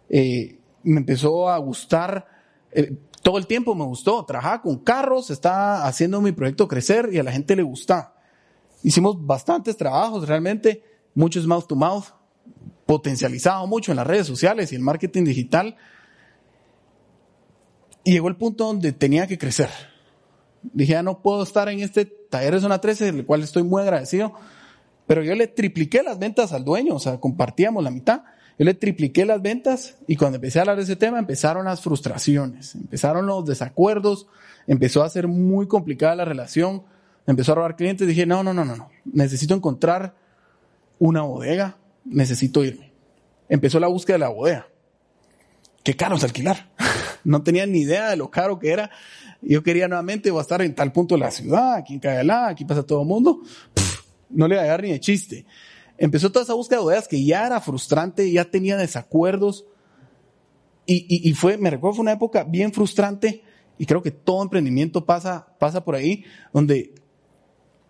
eh, 0.08 0.58
me 0.82 0.98
empezó 0.98 1.48
a 1.48 1.58
gustar, 1.58 2.26
eh, 2.72 2.96
todo 3.22 3.38
el 3.38 3.46
tiempo 3.46 3.74
me 3.74 3.84
gustó, 3.84 4.24
trabajaba 4.24 4.62
con 4.62 4.78
carros, 4.78 5.30
estaba 5.30 5.86
haciendo 5.86 6.20
mi 6.20 6.32
proyecto 6.32 6.68
crecer 6.68 7.10
y 7.12 7.18
a 7.18 7.22
la 7.22 7.32
gente 7.32 7.54
le 7.54 7.62
gusta. 7.62 8.14
Hicimos 8.82 9.24
bastantes 9.26 9.76
trabajos, 9.76 10.26
realmente, 10.26 10.82
muchos 11.14 11.46
mouth 11.46 11.66
to 11.66 11.76
mouth, 11.76 12.06
potencializado 12.86 13.66
mucho 13.66 13.92
en 13.92 13.96
las 13.96 14.06
redes 14.06 14.26
sociales 14.26 14.72
y 14.72 14.76
el 14.76 14.82
marketing 14.82 15.24
digital. 15.24 15.76
Y 18.04 18.12
llegó 18.12 18.28
el 18.28 18.36
punto 18.36 18.64
donde 18.64 18.92
tenía 18.92 19.26
que 19.26 19.36
crecer. 19.36 19.68
Dije, 20.62 20.92
ya 20.92 21.02
no 21.02 21.20
puedo 21.20 21.42
estar 21.42 21.68
en 21.68 21.80
este 21.80 22.06
taller 22.06 22.54
de 22.54 22.60
zona 22.60 22.80
13, 22.80 23.12
del 23.12 23.26
cual 23.26 23.42
estoy 23.42 23.62
muy 23.62 23.82
agradecido, 23.82 24.34
pero 25.10 25.24
yo 25.24 25.34
le 25.34 25.48
tripliqué 25.48 26.04
las 26.04 26.20
ventas 26.20 26.52
al 26.52 26.64
dueño, 26.64 26.94
o 26.94 27.00
sea, 27.00 27.18
compartíamos 27.18 27.82
la 27.82 27.90
mitad. 27.90 28.22
Yo 28.56 28.64
le 28.64 28.74
tripliqué 28.74 29.24
las 29.24 29.42
ventas 29.42 29.98
y 30.06 30.14
cuando 30.14 30.36
empecé 30.36 30.60
a 30.60 30.62
hablar 30.62 30.76
de 30.76 30.84
ese 30.84 30.94
tema 30.94 31.18
empezaron 31.18 31.64
las 31.64 31.80
frustraciones, 31.80 32.76
empezaron 32.76 33.26
los 33.26 33.44
desacuerdos, 33.44 34.28
empezó 34.68 35.02
a 35.02 35.10
ser 35.10 35.26
muy 35.26 35.66
complicada 35.66 36.14
la 36.14 36.24
relación 36.24 36.84
empezó 37.26 37.50
a 37.50 37.54
robar 37.56 37.74
clientes. 37.74 38.06
Dije, 38.06 38.24
no, 38.24 38.44
no, 38.44 38.54
no, 38.54 38.64
no, 38.64 38.76
no. 38.76 38.88
Necesito 39.04 39.52
encontrar 39.52 40.14
una 41.00 41.22
bodega. 41.22 41.76
Necesito 42.04 42.64
irme. 42.64 42.92
Empezó 43.48 43.80
la 43.80 43.88
búsqueda 43.88 44.14
de 44.14 44.20
la 44.20 44.28
bodega. 44.28 44.68
Qué 45.82 45.96
caro 45.96 46.14
es 46.14 46.22
alquilar. 46.22 46.70
no 47.24 47.42
tenía 47.42 47.66
ni 47.66 47.80
idea 47.80 48.10
de 48.10 48.16
lo 48.16 48.30
caro 48.30 48.60
que 48.60 48.70
era. 48.70 48.90
Yo 49.42 49.64
quería 49.64 49.88
nuevamente, 49.88 50.30
estar 50.38 50.62
en 50.62 50.74
tal 50.74 50.92
punto 50.92 51.14
de 51.14 51.20
la 51.22 51.30
ciudad, 51.30 51.74
aquí 51.74 51.94
en 51.94 52.00
Cayalá, 52.00 52.48
aquí 52.48 52.64
pasa 52.64 52.82
todo 52.82 53.00
el 53.00 53.08
mundo. 53.08 53.40
No 54.30 54.48
le 54.48 54.54
iba 54.54 54.64
a 54.64 54.66
dar 54.66 54.82
ni 54.82 54.90
de 54.90 55.00
chiste. 55.00 55.46
Empezó 55.98 56.32
toda 56.32 56.44
esa 56.44 56.54
búsqueda 56.54 56.78
de 56.78 56.84
bodegas 56.84 57.08
que 57.08 57.22
ya 57.24 57.46
era 57.46 57.60
frustrante, 57.60 58.30
ya 58.30 58.44
tenía 58.44 58.76
desacuerdos. 58.76 59.66
Y, 60.86 61.28
y, 61.28 61.32
fue, 61.34 61.56
me 61.56 61.70
recuerdo, 61.70 61.96
fue 61.96 62.02
una 62.02 62.12
época 62.12 62.42
bien 62.42 62.72
frustrante 62.72 63.44
y 63.78 63.86
creo 63.86 64.02
que 64.02 64.10
todo 64.10 64.42
emprendimiento 64.42 65.06
pasa, 65.06 65.54
pasa 65.58 65.84
por 65.84 65.94
ahí, 65.94 66.24
donde 66.52 66.94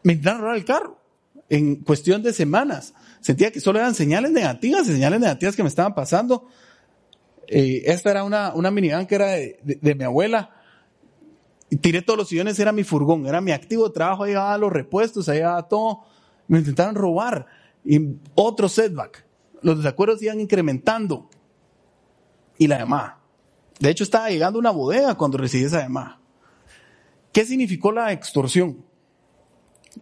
me 0.02 0.12
intentaron 0.12 0.42
robar 0.42 0.56
el 0.56 0.64
carro 0.64 1.00
en 1.49 1.76
cuestión 1.76 2.23
de 2.23 2.32
semanas. 2.32 2.94
Sentía 3.20 3.50
que 3.50 3.61
solo 3.61 3.78
eran 3.78 3.94
señales 3.94 4.30
negativas, 4.30 4.87
señales 4.87 5.20
negativas 5.20 5.56
que 5.56 5.62
me 5.62 5.68
estaban 5.68 5.94
pasando. 5.94 6.47
Eh, 7.49 7.82
esta 7.87 8.12
era 8.12 8.23
una, 8.23 8.54
una 8.54 8.70
minivan 8.70 9.06
que 9.06 9.16
era 9.16 9.26
de, 9.26 9.94
mi 9.97 10.04
abuela. 10.04 10.50
Y 11.68 11.76
tiré 11.76 12.02
todos 12.02 12.18
los 12.18 12.28
sillones, 12.28 12.59
era 12.59 12.73
mi 12.73 12.85
furgón, 12.85 13.26
era 13.26 13.40
mi 13.40 13.50
activo 13.50 13.88
de 13.88 13.94
trabajo, 13.94 14.25
ahí 14.25 14.30
llevaba 14.30 14.56
los 14.59 14.73
repuestos, 14.73 15.28
ahí 15.28 15.38
llevaba 15.38 15.68
todo. 15.68 16.04
Me 16.50 16.59
intentaron 16.59 16.97
robar. 16.97 17.47
Y 17.85 18.16
otro 18.35 18.69
setback. 18.69 19.25
Los 19.62 19.76
desacuerdos 19.76 20.21
iban 20.21 20.40
incrementando. 20.40 21.30
Y 22.59 22.66
la 22.66 22.78
llamada. 22.78 23.21
De 23.78 23.88
hecho, 23.88 24.02
estaba 24.02 24.28
llegando 24.30 24.59
una 24.59 24.73
bodega 24.73 25.14
cuando 25.14 25.38
recibí 25.38 25.62
esa 25.62 25.80
llamada. 25.80 26.21
¿Qué 27.33 27.45
significó 27.45 27.92
la 27.92 28.11
extorsión? 28.11 28.85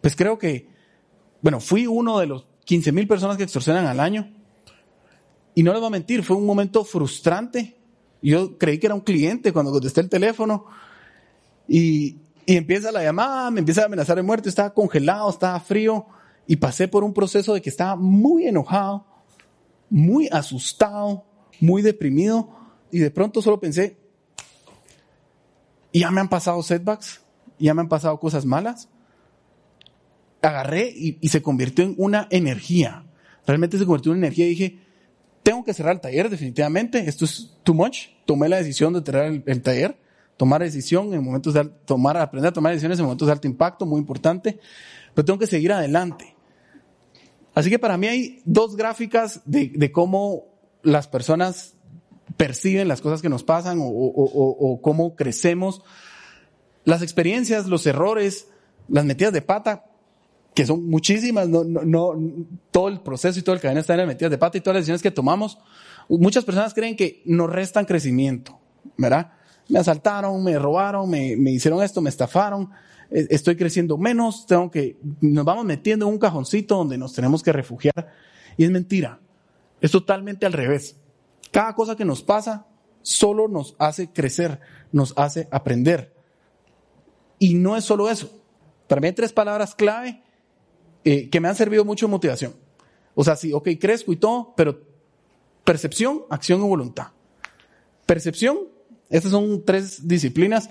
Pues 0.01 0.17
creo 0.17 0.39
que, 0.39 0.71
bueno, 1.43 1.61
fui 1.61 1.87
uno 1.87 2.19
de 2.19 2.27
los 2.27 2.47
15 2.65 2.93
mil 2.93 3.07
personas 3.07 3.37
que 3.37 3.43
extorsionan 3.43 3.87
al 3.87 4.01
año. 4.01 4.33
Y 5.55 5.63
no 5.63 5.73
les 5.73 5.81
voy 5.81 5.89
a 5.89 5.91
mentir, 5.91 6.25
fue 6.25 6.37
un 6.37 6.47
momento 6.47 6.83
frustrante. 6.83 7.77
Yo 8.23 8.57
creí 8.57 8.79
que 8.79 8.87
era 8.87 8.95
un 8.95 9.03
cliente 9.03 9.53
cuando 9.53 9.71
contesté 9.71 10.01
el 10.01 10.09
teléfono. 10.09 10.65
Y, 11.69 12.17
y 12.47 12.57
empieza 12.57 12.91
la 12.91 13.03
llamada, 13.03 13.51
me 13.51 13.61
empieza 13.61 13.83
a 13.83 13.85
amenazar 13.85 14.17
de 14.17 14.23
muerte, 14.23 14.49
estaba 14.49 14.73
congelado, 14.73 15.29
estaba 15.29 15.61
frío 15.61 16.07
y 16.51 16.57
pasé 16.57 16.89
por 16.89 17.05
un 17.05 17.13
proceso 17.13 17.53
de 17.53 17.61
que 17.61 17.69
estaba 17.69 17.95
muy 17.95 18.47
enojado, 18.47 19.07
muy 19.91 20.29
asustado, 20.33 21.27
muy 21.61 21.83
deprimido 21.83 22.49
y 22.91 23.01
de 23.01 23.11
pronto 23.11 23.43
solo 23.43 23.61
pensé, 23.61 23.99
ya 25.93 26.11
me 26.11 26.23
han 26.23 26.31
pasado 26.31 26.63
setbacks, 26.63 27.21
ya 27.59 27.75
me 27.75 27.83
han 27.83 27.89
pasado 27.89 28.19
cosas 28.19 28.47
malas. 28.47 28.89
Agarré 30.41 30.89
y, 30.89 31.29
se 31.29 31.43
convirtió 31.43 31.85
en 31.85 31.95
una 31.99 32.29
energía. 32.31 33.05
Realmente 33.47 33.77
se 33.77 33.85
convirtió 33.85 34.13
en 34.13 34.19
una 34.19 34.27
energía 34.29 34.47
y 34.47 34.51
dije, 34.51 34.79
tengo 35.43 35.65
que 35.65 35.75
cerrar 35.75 35.97
el 35.97 36.01
taller 36.01 36.31
definitivamente, 36.31 37.07
esto 37.09 37.27
es 37.27 37.59
too 37.63 37.75
much. 37.75 38.07
Tomé 38.25 38.49
la 38.49 38.57
decisión 38.57 38.95
de 38.95 39.03
cerrar 39.03 39.27
el, 39.27 39.43
el 39.45 39.63
taller, 39.63 39.99
tomar 40.39 40.63
decisión 40.63 41.13
en 41.13 41.23
momentos 41.23 41.53
de 41.53 41.67
tomar, 41.85 42.17
aprender 42.17 42.49
a 42.49 42.53
tomar 42.55 42.73
decisiones 42.73 42.99
en 42.99 43.05
momentos 43.05 43.27
de 43.27 43.33
alto 43.33 43.47
impacto, 43.47 43.85
muy 43.85 44.01
importante, 44.01 44.59
pero 45.15 45.27
tengo 45.27 45.39
que 45.39 45.47
seguir 45.47 45.75
adelante. 45.75 46.38
Así 47.59 47.71
que 47.71 47.81
para 47.81 47.97
mí 47.97 48.07
hay 48.07 48.41
dos 48.45 48.77
gráficas 48.77 49.41
de, 49.45 49.91
cómo 49.91 50.45
las 50.85 51.09
personas 51.09 51.75
perciben 52.37 52.87
las 52.87 53.01
cosas 53.01 53.21
que 53.21 53.29
nos 53.29 53.43
pasan 53.43 53.81
o, 53.83 54.79
cómo 54.81 55.17
crecemos. 55.17 55.83
Las 56.85 57.03
experiencias, 57.03 57.67
los 57.67 57.85
errores, 57.85 58.47
las 58.89 59.05
metidas 59.05 59.33
de 59.33 59.43
pata, 59.43 59.87
que 60.55 60.67
son 60.67 60.89
muchísimas, 60.89 61.49
todo 62.71 62.89
el 62.89 63.01
proceso 63.01 63.41
y 63.41 63.43
todo 63.43 63.57
el 63.57 63.61
cadena 63.61 63.81
está 63.81 63.95
en 63.95 63.99
las 63.99 64.07
metidas 64.07 64.31
de 64.31 64.39
pata 64.39 64.57
y 64.57 64.61
todas 64.61 64.77
las 64.77 64.83
decisiones 64.83 65.03
que 65.03 65.11
tomamos. 65.11 65.59
Muchas 66.09 66.45
personas 66.45 66.75
creen 66.75 66.95
que 66.95 67.23
nos 67.25 67.51
restan 67.51 67.87
crecimiento, 67.87 68.57
¿verdad? 68.97 69.33
Me 69.69 69.81
asaltaron, 69.81 70.45
me 70.45 70.57
robaron, 70.61 71.11
me 71.11 71.51
hicieron 71.51 71.83
esto, 71.83 72.01
me 72.03 72.11
estafaron. 72.11 72.71
Eh, 73.11 73.27
estoy 73.31 73.57
creciendo 73.57 73.97
menos, 73.97 74.47
tengo 74.47 74.71
que, 74.71 74.97
nos 75.21 75.45
vamos 75.45 75.65
metiendo 75.65 76.07
en 76.07 76.13
un 76.13 76.19
cajoncito 76.19 76.77
donde 76.77 76.99
nos 76.99 77.13
tenemos 77.13 77.43
que 77.43 77.53
refugiar. 77.53 78.13
Y 78.57 78.65
es 78.65 78.71
mentira. 78.71 79.21
Es 79.81 79.91
totalmente 79.91 80.47
al 80.47 80.53
revés. 80.53 80.97
Cada 81.51 81.75
cosa 81.75 81.97
que 81.97 82.05
nos 82.05 82.23
pasa 82.23 82.67
solo 83.03 83.49
nos 83.49 83.75
hace 83.79 84.13
crecer, 84.13 84.61
nos 84.93 85.15
hace 85.17 85.49
aprender. 85.51 86.15
Y 87.39 87.55
no 87.55 87.77
es 87.77 87.85
solo 87.85 88.11
eso. 88.11 88.31
Para 88.87 89.01
mí 89.01 89.07
hay 89.07 89.13
tres 89.13 89.33
palabras 89.33 89.75
clave 89.75 90.23
eh, 91.05 91.31
que 91.31 91.41
me 91.41 91.49
han 91.49 91.55
servido 91.55 91.85
mucho 91.85 92.07
de 92.07 92.11
motivación. 92.11 92.55
O 93.15 93.25
sea, 93.25 93.37
sí, 93.37 93.53
ok, 93.53 93.69
crezco 93.81 94.13
y 94.13 94.17
todo, 94.17 94.55
pero 94.57 94.81
percepción, 95.65 96.23
acción 96.31 96.61
y 96.61 96.69
voluntad. 96.69 97.09
Percepción, 98.07 98.59
estas 99.09 99.31
son 99.31 99.65
tres 99.65 100.07
disciplinas. 100.07 100.69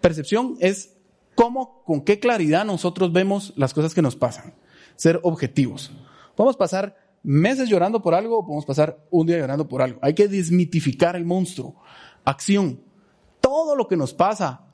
Percepción 0.00 0.56
es 0.60 0.94
cómo, 1.40 1.82
con 1.84 2.02
qué 2.02 2.20
claridad 2.20 2.66
nosotros 2.66 3.14
vemos 3.14 3.54
las 3.56 3.72
cosas 3.72 3.94
que 3.94 4.02
nos 4.02 4.14
pasan. 4.14 4.52
Ser 4.96 5.20
objetivos. 5.22 5.90
Podemos 6.36 6.54
pasar 6.58 6.94
meses 7.22 7.70
llorando 7.70 8.02
por 8.02 8.14
algo 8.14 8.38
o 8.38 8.44
podemos 8.44 8.66
pasar 8.66 9.02
un 9.10 9.26
día 9.26 9.38
llorando 9.38 9.66
por 9.66 9.80
algo. 9.80 9.98
Hay 10.02 10.12
que 10.12 10.28
desmitificar 10.28 11.16
el 11.16 11.24
monstruo. 11.24 11.76
Acción. 12.26 12.82
Todo 13.40 13.74
lo 13.74 13.88
que 13.88 13.96
nos 13.96 14.12
pasa 14.12 14.66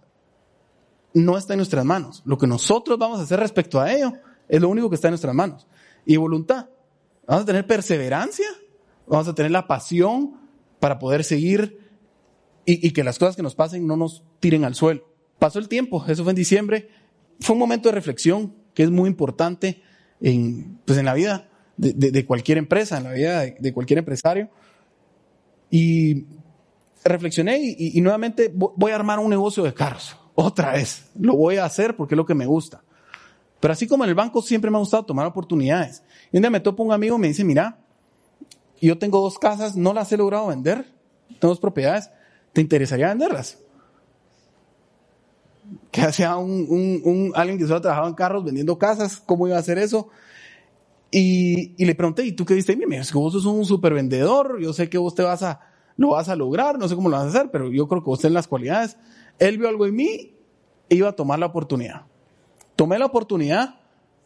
no 1.15 1.39
está 1.39 1.55
en 1.55 1.59
nuestras 1.59 1.85
manos. 1.85 2.23
Lo 2.25 2.37
que 2.37 2.49
nosotros 2.49 2.99
vamos 2.99 3.21
a 3.21 3.23
hacer 3.23 3.39
respecto 3.39 3.81
a 3.81 3.93
ello 3.93 4.15
es 4.49 4.61
lo 4.61 4.69
único 4.69 4.89
que 4.89 4.97
está 4.97 5.07
en 5.07 5.13
nuestras 5.13 5.37
manos. 5.37 5.69
Y 6.05 6.17
voluntad. 6.17 6.69
Vamos 7.29 7.45
a 7.45 7.47
tener 7.47 7.65
perseverancia, 7.65 8.49
vamos 9.07 9.29
a 9.29 9.37
tener 9.37 9.53
la 9.53 9.69
pasión 9.69 10.41
para 10.81 10.99
poder 10.99 11.23
seguir 11.23 11.79
y, 12.65 12.85
y 12.85 12.91
que 12.91 13.05
las 13.05 13.21
cosas 13.21 13.37
que 13.37 13.43
nos 13.45 13.55
pasen 13.55 13.87
no 13.87 13.97
nos 13.97 14.25
tiren 14.41 14.65
al 14.65 14.75
suelo. 14.75 15.16
Pasó 15.39 15.59
el 15.59 15.69
tiempo, 15.69 16.05
eso 16.07 16.23
fue 16.23 16.33
en 16.33 16.37
diciembre. 16.37 16.89
Fue 17.41 17.55
un 17.55 17.59
momento 17.61 17.89
de 17.89 17.95
reflexión 17.95 18.55
que 18.75 18.83
es 18.83 18.91
muy 18.91 19.09
importante 19.09 19.83
en, 20.21 20.79
pues 20.85 20.99
en 20.99 21.05
la 21.05 21.15
vida 21.15 21.49
de, 21.77 22.25
cualquier 22.27 22.59
empresa, 22.59 22.97
en 22.99 23.05
la 23.05 23.13
vida 23.13 23.41
de, 23.41 23.73
cualquier 23.73 23.99
empresario. 23.99 24.49
Y 25.71 26.25
reflexioné 27.05 27.59
y, 27.61 28.01
nuevamente 28.01 28.53
voy 28.55 28.93
a 28.93 28.95
armar 28.95 29.19
un 29.19 29.31
negocio 29.31 29.63
de 29.63 29.75
carros. 29.75 30.17
Otra 30.35 30.73
vez. 30.73 31.07
Lo 31.19 31.35
voy 31.35 31.57
a 31.57 31.65
hacer 31.65 31.97
porque 31.97 32.15
es 32.15 32.17
lo 32.17 32.27
que 32.27 32.35
me 32.35 32.47
gusta. 32.47 32.83
Pero 33.61 33.73
así 33.73 33.87
como 33.87 34.05
en 34.05 34.11
el 34.11 34.15
banco 34.15 34.43
siempre 34.43 34.71
me 34.71 34.77
ha 34.77 34.81
gustado 34.81 35.05
tomar 35.05 35.27
oportunidades. 35.27 36.03
Y 36.31 36.37
un 36.37 36.43
día 36.43 36.51
me 36.51 36.61
topo 36.61 36.83
un 36.83 36.93
amigo 36.93 37.17
y 37.17 37.21
me 37.21 37.29
dice, 37.29 37.43
mira, 37.43 37.79
yo 38.81 38.99
tengo 38.99 39.21
dos 39.21 39.39
casas, 39.39 39.77
no 39.77 39.95
las 39.95 40.13
he 40.13 40.17
logrado 40.17 40.49
vender, 40.49 40.85
tengo 41.41 41.49
dos 41.49 41.61
propiedades, 41.61 42.11
¿te 42.53 42.61
interesaría 42.61 43.09
venderlas? 43.09 43.59
Que 45.91 46.03
hacía 46.03 46.37
un, 46.37 46.67
un, 46.69 47.01
un, 47.05 47.33
alguien 47.35 47.59
que 47.59 47.67
solo 47.67 47.81
trabajaba 47.81 48.09
en 48.09 48.15
carros 48.15 48.45
vendiendo 48.45 48.79
casas, 48.79 49.23
¿cómo 49.25 49.47
iba 49.47 49.57
a 49.57 49.61
hacer 49.61 49.79
eso? 49.79 50.09
Y, 51.11 51.75
y 51.77 51.85
le 51.85 51.95
pregunté, 51.95 52.25
¿y 52.25 52.33
tú 52.33 52.45
qué 52.45 52.55
viste? 52.55 52.77
Me 52.77 52.99
dijo, 52.99 53.21
vos 53.21 53.33
sos 53.33 53.47
un 53.47 53.65
super 53.65 53.95
vendedor, 53.95 54.61
yo 54.61 54.73
sé 54.73 54.89
que 54.89 54.99
vos 54.99 55.15
te 55.15 55.23
vas 55.23 55.43
a, 55.43 55.61
lo 55.97 56.11
vas 56.11 56.29
a 56.29 56.37
lograr, 56.37 56.79
no 56.79 56.89
sé 56.89 56.95
cómo 56.95 57.09
lo 57.09 57.17
vas 57.17 57.27
a 57.27 57.29
hacer, 57.29 57.51
pero 57.51 57.71
yo 57.71 57.89
creo 57.89 58.03
que 58.03 58.11
vos 58.11 58.21
tenés 58.21 58.35
las 58.35 58.49
cualidades. 58.49 58.97
Él 59.39 59.59
vio 59.59 59.69
algo 59.69 59.87
en 59.87 59.95
mí 59.95 60.33
iba 60.89 61.09
a 61.09 61.13
tomar 61.13 61.39
la 61.39 61.47
oportunidad. 61.47 62.03
Tomé 62.77 62.99
la 62.99 63.07
oportunidad, 63.07 63.81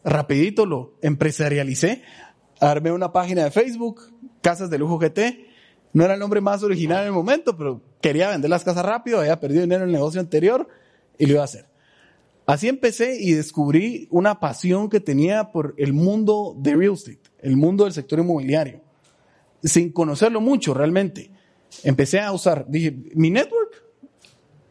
rapidito 0.05 0.67
lo 0.67 0.95
empresarialicé, 1.03 2.03
armé 2.61 2.93
una 2.93 3.13
página 3.13 3.45
de 3.45 3.51
Facebook, 3.51 4.03
Casas 4.43 4.71
de 4.71 4.79
Lujo 4.79 4.99
GT, 4.99 5.49
no 5.93 6.05
era 6.05 6.15
el 6.15 6.21
nombre 6.21 6.41
más 6.41 6.63
original 6.63 7.01
en 7.01 7.07
el 7.07 7.13
momento, 7.13 7.57
pero 7.57 7.81
quería 8.01 8.31
vender 8.31 8.51
las 8.51 8.65
casas 8.65 8.85
rápido, 8.85 9.21
había 9.21 9.41
perdido 9.41 9.63
dinero 9.63 9.83
en 9.83 9.91
el 9.91 9.95
negocio 9.95 10.21
anterior, 10.21 10.69
y 11.21 11.27
lo 11.27 11.35
iba 11.35 11.43
a 11.43 11.45
hacer. 11.45 11.67
Así 12.47 12.67
empecé 12.67 13.21
y 13.21 13.33
descubrí 13.33 14.09
una 14.11 14.41
pasión 14.41 14.89
que 14.89 14.99
tenía 14.99 15.53
por 15.53 15.75
el 15.77 15.93
mundo 15.93 16.57
de 16.59 16.75
real 16.75 16.95
estate, 16.95 17.21
el 17.43 17.57
mundo 17.57 17.85
del 17.85 17.93
sector 17.93 18.19
inmobiliario, 18.19 18.81
sin 19.63 19.93
conocerlo 19.93 20.41
mucho 20.41 20.75
realmente. 20.75 21.31
Empecé 21.85 22.21
a 22.21 22.33
usar, 22.33 22.65
dije, 22.69 22.97
mi 23.15 23.31
network 23.31 23.85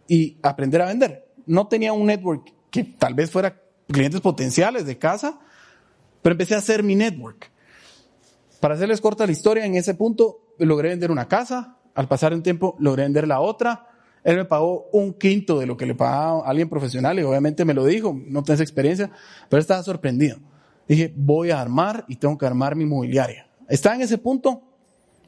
y 0.07 0.37
aprender 0.41 0.81
a 0.81 0.87
vender. 0.87 1.29
No 1.45 1.67
tenía 1.67 1.93
un 1.93 2.07
network 2.07 2.51
que 2.69 2.83
tal 2.83 3.13
vez 3.13 3.31
fuera 3.31 3.61
clientes 3.87 4.19
potenciales 4.19 4.85
de 4.85 4.97
casa, 4.97 5.39
pero 6.21 6.33
empecé 6.33 6.55
a 6.55 6.57
hacer 6.57 6.83
mi 6.83 6.95
network. 6.95 7.51
Para 8.59 8.73
hacerles 8.73 8.99
corta 8.99 9.25
la 9.25 9.31
historia, 9.31 9.65
en 9.65 9.75
ese 9.75 9.93
punto 9.93 10.55
logré 10.57 10.89
vender 10.89 11.11
una 11.11 11.27
casa, 11.27 11.77
al 11.93 12.07
pasar 12.07 12.33
el 12.33 12.41
tiempo 12.41 12.75
logré 12.79 13.03
vender 13.03 13.27
la 13.27 13.39
otra, 13.39 13.88
él 14.23 14.37
me 14.37 14.45
pagó 14.45 14.89
un 14.91 15.13
quinto 15.13 15.59
de 15.59 15.65
lo 15.65 15.77
que 15.77 15.85
le 15.85 15.95
pagaba 15.95 16.45
alguien 16.45 16.69
profesional 16.69 17.17
y 17.19 17.23
obviamente 17.23 17.65
me 17.65 17.73
lo 17.73 17.85
dijo, 17.85 18.17
no 18.27 18.43
tenés 18.43 18.61
experiencia, 18.61 19.11
pero 19.49 19.61
estaba 19.61 19.81
sorprendido. 19.83 20.37
Dije, 20.87 21.13
voy 21.15 21.51
a 21.51 21.61
armar 21.61 22.05
y 22.07 22.15
tengo 22.15 22.37
que 22.37 22.45
armar 22.45 22.75
mi 22.75 22.83
inmobiliaria. 22.83 23.47
Estaba 23.67 23.95
en 23.95 24.01
ese 24.01 24.17
punto 24.17 24.61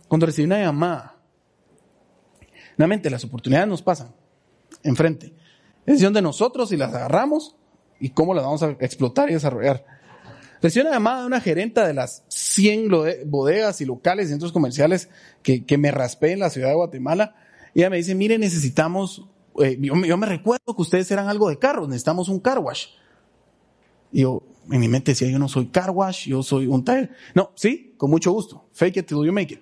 cuando 0.08 0.26
recibí 0.26 0.46
una 0.46 0.60
llamada. 0.60 1.16
Nuevamente, 2.78 3.10
las 3.10 3.24
oportunidades 3.24 3.68
nos 3.68 3.82
pasan 3.82 4.14
enfrente. 4.84 5.28
Es 5.28 5.86
decisión 5.86 6.14
de 6.14 6.22
nosotros 6.22 6.70
si 6.70 6.78
las 6.78 6.94
agarramos 6.94 7.56
y 8.00 8.10
cómo 8.10 8.34
las 8.34 8.44
vamos 8.44 8.64
a 8.64 8.72
explotar 8.80 9.30
y 9.30 9.34
desarrollar. 9.34 9.86
Recibí 10.62 10.86
una 10.86 10.96
llamada 10.96 11.22
de 11.22 11.28
una 11.28 11.42
gerenta 11.42 11.88
de 11.88 11.94
las 11.94 12.24
100 12.28 12.90
bodegas 13.26 13.82
y 13.82 13.86
locales 13.86 14.28
y 14.28 14.30
centros 14.30 14.52
comerciales 14.52 15.10
que 15.44 15.78
me 15.78 15.92
raspé 15.92 16.34
en 16.34 16.40
la 16.40 16.50
ciudad 16.50 16.70
de 16.70 16.76
Guatemala. 16.76 17.36
Ella 17.74 17.90
me 17.90 17.98
dice, 17.98 18.16
mire, 18.16 18.38
necesitamos, 18.38 19.26
eh, 19.60 19.78
yo, 19.80 19.96
me 19.96 20.28
recuerdo 20.28 20.76
que 20.76 20.82
ustedes 20.82 21.10
eran 21.12 21.28
algo 21.28 21.50
de 21.50 21.58
carros, 21.58 21.88
necesitamos 21.88 22.30
un 22.30 22.40
car 22.40 22.60
wash. 22.60 22.88
Y 24.12 24.22
yo, 24.22 24.44
en 24.70 24.80
mi 24.80 24.88
mente 24.88 25.12
decía, 25.12 25.30
yo 25.30 25.40
no 25.40 25.48
soy 25.48 25.68
car 25.68 25.92
wash, 25.92 26.28
yo 26.28 26.44
soy 26.44 26.68
un 26.68 26.84
tire. 26.84 27.10
No, 27.34 27.52
sí, 27.56 27.94
con 27.98 28.10
mucho 28.10 28.32
gusto. 28.32 28.66
Fake 28.74 28.98
it 28.98 29.08
till 29.08 29.26
you 29.26 29.32
make 29.32 29.54
it. 29.54 29.62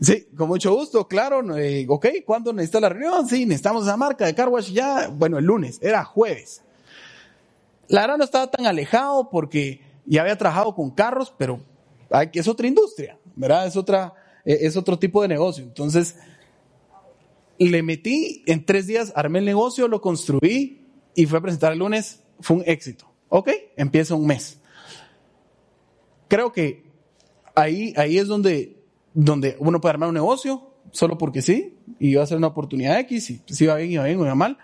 Sí, 0.00 0.28
con 0.36 0.48
mucho 0.48 0.74
gusto, 0.74 1.08
claro. 1.08 1.56
Eh, 1.56 1.86
ok, 1.88 2.06
¿cuándo 2.26 2.52
necesita 2.52 2.80
la 2.80 2.88
reunión? 2.88 3.26
Sí, 3.28 3.46
necesitamos 3.46 3.84
esa 3.84 3.96
marca 3.96 4.26
de 4.26 4.34
car 4.34 4.48
wash 4.48 4.72
ya. 4.72 5.08
Bueno, 5.08 5.38
el 5.38 5.44
lunes, 5.44 5.78
era 5.82 6.04
jueves. 6.04 6.62
La 7.88 8.02
verdad 8.02 8.18
no 8.18 8.24
estaba 8.24 8.50
tan 8.50 8.66
alejado 8.66 9.30
porque 9.30 9.80
ya 10.04 10.22
había 10.22 10.36
trabajado 10.36 10.74
con 10.74 10.90
carros, 10.90 11.32
pero 11.38 11.60
es 12.32 12.48
otra 12.48 12.66
industria, 12.66 13.18
¿verdad? 13.34 13.66
Es 13.66 13.76
otra, 13.76 14.12
e, 14.44 14.66
es 14.66 14.76
otro 14.76 14.98
tipo 14.98 15.22
de 15.22 15.28
negocio. 15.28 15.64
Entonces, 15.64 16.16
le 17.58 17.82
metí, 17.82 18.42
en 18.46 18.64
tres 18.64 18.86
días 18.86 19.12
armé 19.16 19.40
el 19.40 19.44
negocio, 19.44 19.88
lo 19.88 20.00
construí 20.00 20.82
y 21.14 21.26
fue 21.26 21.38
a 21.38 21.42
presentar 21.42 21.72
el 21.72 21.78
lunes, 21.78 22.22
fue 22.40 22.56
un 22.56 22.62
éxito. 22.66 23.10
Ok, 23.28 23.50
empieza 23.76 24.14
un 24.14 24.26
mes. 24.26 24.60
Creo 26.28 26.52
que 26.52 26.84
ahí, 27.54 27.92
ahí 27.96 28.18
es 28.18 28.26
donde, 28.26 28.76
donde 29.14 29.56
uno 29.58 29.80
puede 29.80 29.94
armar 29.94 30.08
un 30.08 30.14
negocio 30.14 30.70
solo 30.92 31.18
porque 31.18 31.42
sí, 31.42 31.74
y 31.98 32.14
va 32.14 32.22
a 32.22 32.26
ser 32.26 32.38
una 32.38 32.48
oportunidad 32.48 32.98
X, 33.00 33.30
y 33.30 33.42
si 33.46 33.66
va 33.66 33.76
bien, 33.76 34.00
va 34.00 34.06
bien, 34.06 34.22
va 34.22 34.34
mal. 34.34 34.58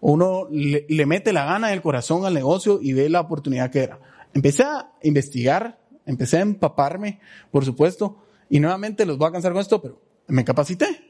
Uno 0.00 0.46
le, 0.50 0.86
le 0.88 1.06
mete 1.06 1.32
la 1.32 1.44
gana 1.44 1.70
y 1.70 1.74
el 1.74 1.82
corazón 1.82 2.24
al 2.26 2.34
negocio 2.34 2.78
y 2.82 2.92
ve 2.92 3.08
la 3.08 3.20
oportunidad 3.20 3.70
que 3.70 3.80
era. 3.80 4.00
Empecé 4.34 4.64
a 4.64 4.92
investigar, 5.02 5.80
empecé 6.04 6.38
a 6.38 6.40
empaparme, 6.42 7.20
por 7.50 7.64
supuesto, 7.64 8.22
y 8.50 8.60
nuevamente 8.60 9.06
los 9.06 9.18
voy 9.18 9.28
a 9.28 9.32
cansar 9.32 9.52
con 9.52 9.60
esto, 9.60 9.80
pero 9.80 10.00
me 10.28 10.44
capacité. 10.44 11.05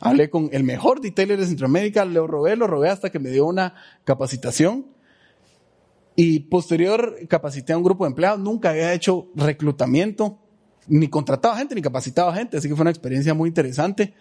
Hablé 0.00 0.30
con 0.30 0.48
el 0.52 0.64
mejor 0.64 1.00
detailer 1.00 1.38
de 1.38 1.46
Centroamérica, 1.46 2.04
lo 2.04 2.26
robé, 2.26 2.56
lo 2.56 2.66
robé 2.66 2.88
hasta 2.88 3.10
que 3.10 3.18
me 3.18 3.30
dio 3.30 3.46
una 3.46 3.74
capacitación. 4.04 4.86
Y 6.16 6.40
posterior 6.40 7.16
capacité 7.28 7.72
a 7.72 7.76
un 7.76 7.84
grupo 7.84 8.04
de 8.04 8.08
empleados. 8.08 8.40
Nunca 8.40 8.70
había 8.70 8.92
hecho 8.92 9.28
reclutamiento, 9.34 10.38
ni 10.88 11.08
contratado 11.08 11.54
gente, 11.54 11.74
ni 11.74 11.82
capacitado 11.82 12.32
gente. 12.32 12.56
Así 12.56 12.68
que 12.68 12.74
fue 12.74 12.82
una 12.82 12.90
experiencia 12.90 13.34
muy 13.34 13.48
interesante. 13.48 14.14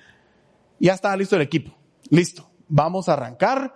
Ya 0.80 0.94
estaba 0.94 1.16
listo 1.18 1.36
el 1.36 1.42
equipo. 1.42 1.76
Listo. 2.10 2.50
Vamos 2.68 3.10
a 3.10 3.14
arrancar. 3.14 3.74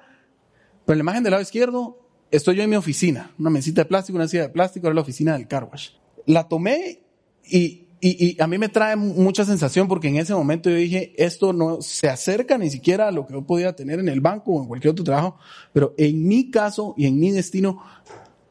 Pero 0.86 0.94
en 0.94 0.98
la 1.00 1.04
imagen 1.04 1.24
del 1.24 1.32
lado 1.32 1.42
izquierdo 1.42 2.04
estoy 2.34 2.56
yo 2.56 2.64
en 2.64 2.70
mi 2.70 2.76
oficina, 2.76 3.32
una 3.38 3.52
mesita 3.52 3.82
de 3.82 3.86
plástico, 3.86 4.18
una 4.18 4.28
silla 4.28 4.44
de 4.44 4.50
plástico, 4.50 4.88
era 4.88 4.96
la 4.96 5.02
oficina 5.02 5.34
del 5.34 5.48
car 5.48 5.66
wash. 5.66 5.92
La 6.26 6.48
tomé 6.48 7.04
y, 7.44 7.88
y, 8.06 8.26
y, 8.26 8.42
a 8.42 8.48
mí 8.48 8.58
me 8.58 8.68
trae 8.68 8.98
mucha 8.98 9.46
sensación 9.46 9.88
porque 9.88 10.10
en 10.10 10.18
ese 10.18 10.34
momento 10.34 10.70
yo 10.70 10.76
dije, 10.76 11.14
esto 11.18 11.54
no 11.54 11.82
se 11.82 12.10
acerca 12.10 12.58
ni 12.58 12.70
siquiera 12.70 13.08
a 13.08 13.12
lo 13.12 13.26
que 13.26 13.34
yo 13.34 13.46
podía 13.46 13.74
tener 13.78 14.00
en 14.00 14.10
el 14.10 14.20
banco 14.20 14.52
o 14.52 14.62
en 14.62 14.68
cualquier 14.68 14.92
otro 14.92 15.06
trabajo, 15.06 15.38
pero 15.72 15.94
en 15.98 16.28
mi 16.28 16.52
caso 16.52 16.94
y 16.98 17.08
en 17.08 17.18
mi 17.18 17.32
destino, 17.32 17.82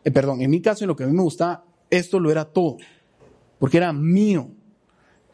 eh, 0.04 0.10
perdón, 0.10 0.40
en 0.40 0.50
mi 0.50 0.62
caso 0.62 0.84
y 0.84 0.86
lo 0.86 0.96
que 0.96 1.04
a 1.04 1.06
mí 1.06 1.12
me 1.12 1.22
gustaba, 1.22 1.66
esto 1.90 2.18
lo 2.18 2.30
era 2.30 2.46
todo, 2.46 2.78
porque 3.58 3.76
era 3.76 3.92
mío. 3.92 4.48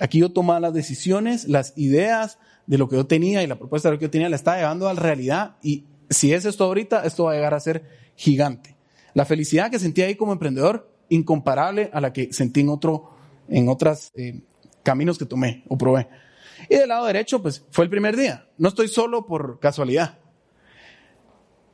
Aquí 0.00 0.18
yo 0.18 0.32
tomaba 0.32 0.58
las 0.58 0.74
decisiones, 0.74 1.46
las 1.46 1.72
ideas 1.76 2.38
de 2.66 2.76
lo 2.76 2.88
que 2.88 2.96
yo 2.96 3.06
tenía 3.06 3.42
y 3.44 3.46
la 3.46 3.56
propuesta 3.56 3.88
de 3.88 3.94
lo 3.94 3.98
que 4.00 4.06
yo 4.06 4.10
tenía 4.10 4.28
la 4.28 4.36
estaba 4.36 4.56
llevando 4.56 4.88
a 4.88 4.94
la 4.94 5.00
realidad 5.00 5.56
y 5.62 5.84
si 6.10 6.32
es 6.32 6.44
esto 6.44 6.64
ahorita, 6.64 7.04
esto 7.04 7.24
va 7.24 7.32
a 7.32 7.34
llegar 7.34 7.54
a 7.54 7.60
ser 7.60 7.84
gigante. 8.16 8.76
La 9.14 9.24
felicidad 9.24 9.70
que 9.70 9.78
sentí 9.78 10.02
ahí 10.02 10.16
como 10.16 10.32
emprendedor, 10.32 10.90
incomparable 11.08 11.90
a 11.92 12.00
la 12.00 12.12
que 12.12 12.32
sentí 12.32 12.60
en 12.60 12.68
otro, 12.68 13.17
en 13.48 13.68
otros 13.68 14.12
eh, 14.14 14.40
caminos 14.82 15.18
que 15.18 15.26
tomé 15.26 15.64
o 15.68 15.76
probé. 15.76 16.08
Y 16.68 16.76
del 16.76 16.88
lado 16.88 17.06
derecho, 17.06 17.42
pues 17.42 17.64
fue 17.70 17.84
el 17.84 17.90
primer 17.90 18.16
día. 18.16 18.48
No 18.58 18.68
estoy 18.68 18.88
solo 18.88 19.26
por 19.26 19.58
casualidad. 19.60 20.18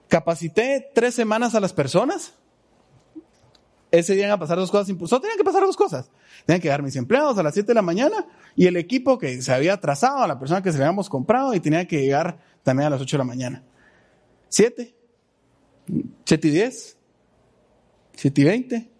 Capacité 0.08 0.90
tres 0.94 1.14
semanas 1.14 1.54
a 1.54 1.60
las 1.60 1.72
personas. 1.72 2.34
Ese 3.90 4.14
día 4.14 4.24
iban 4.24 4.36
a 4.36 4.40
pasar 4.40 4.58
dos 4.58 4.72
cosas 4.72 4.88
impulsó 4.88 5.20
Tenían 5.20 5.38
que 5.38 5.44
pasar 5.44 5.62
dos 5.62 5.76
cosas. 5.76 6.10
Tenían 6.46 6.60
que 6.60 6.68
dar 6.68 6.82
mis 6.82 6.96
empleados 6.96 7.38
a 7.38 7.42
las 7.42 7.54
7 7.54 7.68
de 7.68 7.74
la 7.74 7.82
mañana 7.82 8.26
y 8.56 8.66
el 8.66 8.76
equipo 8.76 9.18
que 9.18 9.40
se 9.40 9.52
había 9.52 9.80
trazado 9.80 10.18
a 10.18 10.26
la 10.26 10.38
persona 10.38 10.62
que 10.62 10.72
se 10.72 10.78
le 10.78 10.84
habíamos 10.84 11.08
comprado 11.08 11.54
y 11.54 11.60
tenía 11.60 11.86
que 11.86 12.02
llegar 12.02 12.38
también 12.62 12.88
a 12.88 12.90
las 12.90 13.00
8 13.00 13.16
de 13.16 13.18
la 13.18 13.24
mañana. 13.24 13.62
Siete. 14.48 14.94
7 16.24 16.48
y 16.48 16.50
10, 16.50 16.98
7 18.14 18.40
y 18.40 18.44
20. 18.44 18.90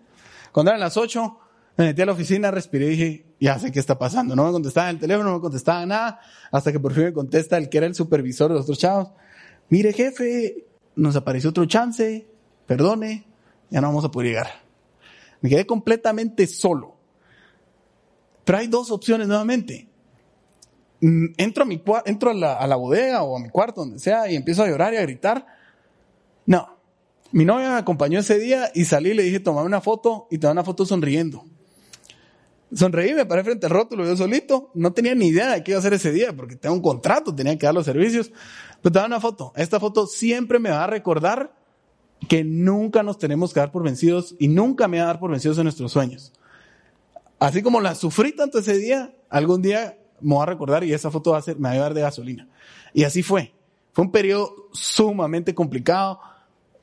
Cuando 0.52 0.70
eran 0.70 0.80
las 0.80 0.96
8, 0.96 1.38
me 1.76 1.87
metí 1.87 2.02
a 2.02 2.06
la 2.06 2.12
oficina, 2.12 2.50
respiré 2.50 2.87
y 2.87 2.90
dije, 2.90 3.26
ya 3.40 3.58
sé 3.58 3.72
qué 3.72 3.80
está 3.80 3.98
pasando. 3.98 4.37
No 4.37 4.44
me 4.44 4.52
contestaba 4.52 4.90
el 4.90 4.98
teléfono, 4.98 5.30
no 5.30 5.37
me 5.37 5.40
contestaba 5.40 5.84
nada, 5.84 6.20
hasta 6.52 6.70
que 6.70 6.78
por 6.78 6.92
fin 6.92 7.04
me 7.04 7.12
contesta 7.12 7.58
el 7.58 7.68
que 7.68 7.78
era 7.78 7.87
el 7.87 7.94
supervisor 7.94 8.48
de 8.48 8.54
los 8.54 8.64
otros 8.64 8.78
chavos. 8.78 9.08
Mire, 9.68 9.92
jefe, 9.92 10.66
nos 10.94 11.16
apareció 11.16 11.50
otro 11.50 11.64
chance, 11.66 12.26
perdone, 12.66 13.26
ya 13.70 13.80
no 13.80 13.88
vamos 13.88 14.04
a 14.04 14.10
poder 14.10 14.28
llegar. 14.28 14.46
Me 15.40 15.50
quedé 15.50 15.66
completamente 15.66 16.46
solo. 16.46 16.96
Pero 18.44 18.58
hay 18.58 18.68
dos 18.68 18.90
opciones 18.90 19.26
nuevamente. 19.26 19.88
Mm, 21.00 21.26
entro 21.37 21.64
a 21.64 21.66
mi 21.66 21.82
entro 22.06 22.30
a 22.30 22.34
la, 22.34 22.76
bodega 22.76 23.22
o 23.24 23.37
a 23.37 23.40
mi 23.40 23.50
cuarto, 23.50 23.80
donde 23.80 23.98
sea, 23.98 24.30
y 24.30 24.37
empiezo 24.37 24.62
a 24.62 24.68
llorar 24.68 24.94
y 24.94 24.98
a 24.98 25.02
gritar. 25.02 25.46
No, 26.46 26.78
mi 27.32 27.44
novia 27.44 27.70
me 27.70 27.78
acompañó 27.78 28.20
ese 28.20 28.38
día 28.38 28.70
y 28.74 28.84
salí 28.84 29.10
y 29.10 29.14
le 29.14 29.24
dije, 29.24 29.40
toma 29.40 29.62
una 29.62 29.80
foto 29.80 30.28
y 30.30 30.38
te 30.38 30.46
una 30.46 30.62
foto 30.62 30.87
sonriendo. 30.87 31.44
Sonreí, 32.72 33.14
me 33.14 33.27
paré 33.27 33.44
frente 33.44 33.66
al 33.66 33.72
rótulo, 33.72 34.05
yo 34.05 34.16
solito. 34.16 34.70
No 34.74 34.92
tenía 34.92 35.14
ni 35.14 35.29
idea 35.29 35.53
de 35.53 35.62
qué 35.62 35.72
iba 35.72 35.79
a 35.79 35.81
hacer 35.81 35.92
ese 35.94 36.12
día 36.12 36.35
porque 36.35 36.57
tengo 36.57 36.74
un 36.74 36.83
contrato, 36.83 37.35
tenía 37.35 37.57
que 37.59 37.66
dar 37.66 37.74
los 37.74 37.85
servicios. 37.85 38.33
Pero 38.83 38.92
te 38.92 39.07
una 39.07 39.20
foto. 39.20 39.53
Esta 39.57 39.79
foto 39.79 40.07
siempre 40.07 40.59
me 40.59 40.70
va 40.70 40.85
a 40.85 40.87
recordar 40.87 41.55
que 42.29 42.42
nunca 42.44 43.03
nos 43.03 43.18
tenemos 43.18 43.53
que 43.53 43.61
dar 43.61 43.70
por 43.70 43.83
vencidos 43.83 44.35
y 44.38 44.48
nunca 44.48 44.88
me 44.88 44.98
va 44.98 45.05
a 45.05 45.07
dar 45.09 45.20
por 45.20 45.31
vencidos 45.31 45.59
en 45.59 45.64
nuestros 45.64 45.92
sueños. 45.92 46.33
Así 47.38 47.62
como 47.62 47.81
la 47.81 47.94
sufrí 47.94 48.35
tanto 48.35 48.59
ese 48.59 48.79
día, 48.79 49.14
algún 49.29 49.61
día 49.62 49.98
me 50.20 50.37
va 50.37 50.44
a 50.44 50.46
recordar 50.46 50.85
y 50.85 50.92
esa 50.92 51.11
foto 51.11 51.33
va 51.33 51.38
a 51.38 51.42
ser, 51.42 51.59
me 51.59 51.68
va 51.68 51.74
a 51.74 51.79
dar 51.79 51.94
de 51.94 52.00
gasolina. 52.00 52.48
Y 52.92 53.05
así 53.05 53.22
fue. 53.22 53.53
Fue 53.92 54.05
un 54.05 54.11
periodo 54.11 54.68
sumamente 54.72 55.55
complicado 55.55 56.18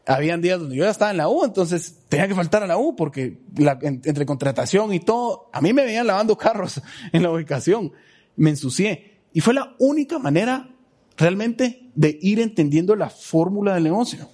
habían 0.06 0.42
días 0.42 0.60
donde 0.60 0.76
yo 0.76 0.84
ya 0.84 0.90
estaba 0.90 1.12
en 1.12 1.18
la 1.18 1.30
U, 1.30 1.44
entonces 1.44 2.00
tenía 2.10 2.28
que 2.28 2.36
faltar 2.36 2.64
a 2.64 2.68
la 2.68 2.78
U 2.78 2.96
porque 2.96 3.42
la, 3.58 3.78
entre 3.82 4.26
contratación 4.26 4.94
y 4.94 5.00
todo, 5.00 5.50
a 5.54 5.62
mí 5.62 5.74
me 5.74 5.86
venían 5.86 6.08
lavando 6.08 6.38
carros 6.38 6.82
en 7.12 7.24
la 7.24 7.32
ubicación, 7.32 7.92
me 8.36 8.50
ensucié. 8.50 9.22
Y 9.34 9.42
fue 9.42 9.54
la 9.54 9.76
única 9.80 10.20
manera 10.20 10.70
realmente 11.18 11.90
de 11.96 12.18
ir 12.22 12.40
entendiendo 12.40 12.96
la 12.96 13.10
fórmula 13.10 13.76
del 13.76 13.84
negocio. 13.84 14.28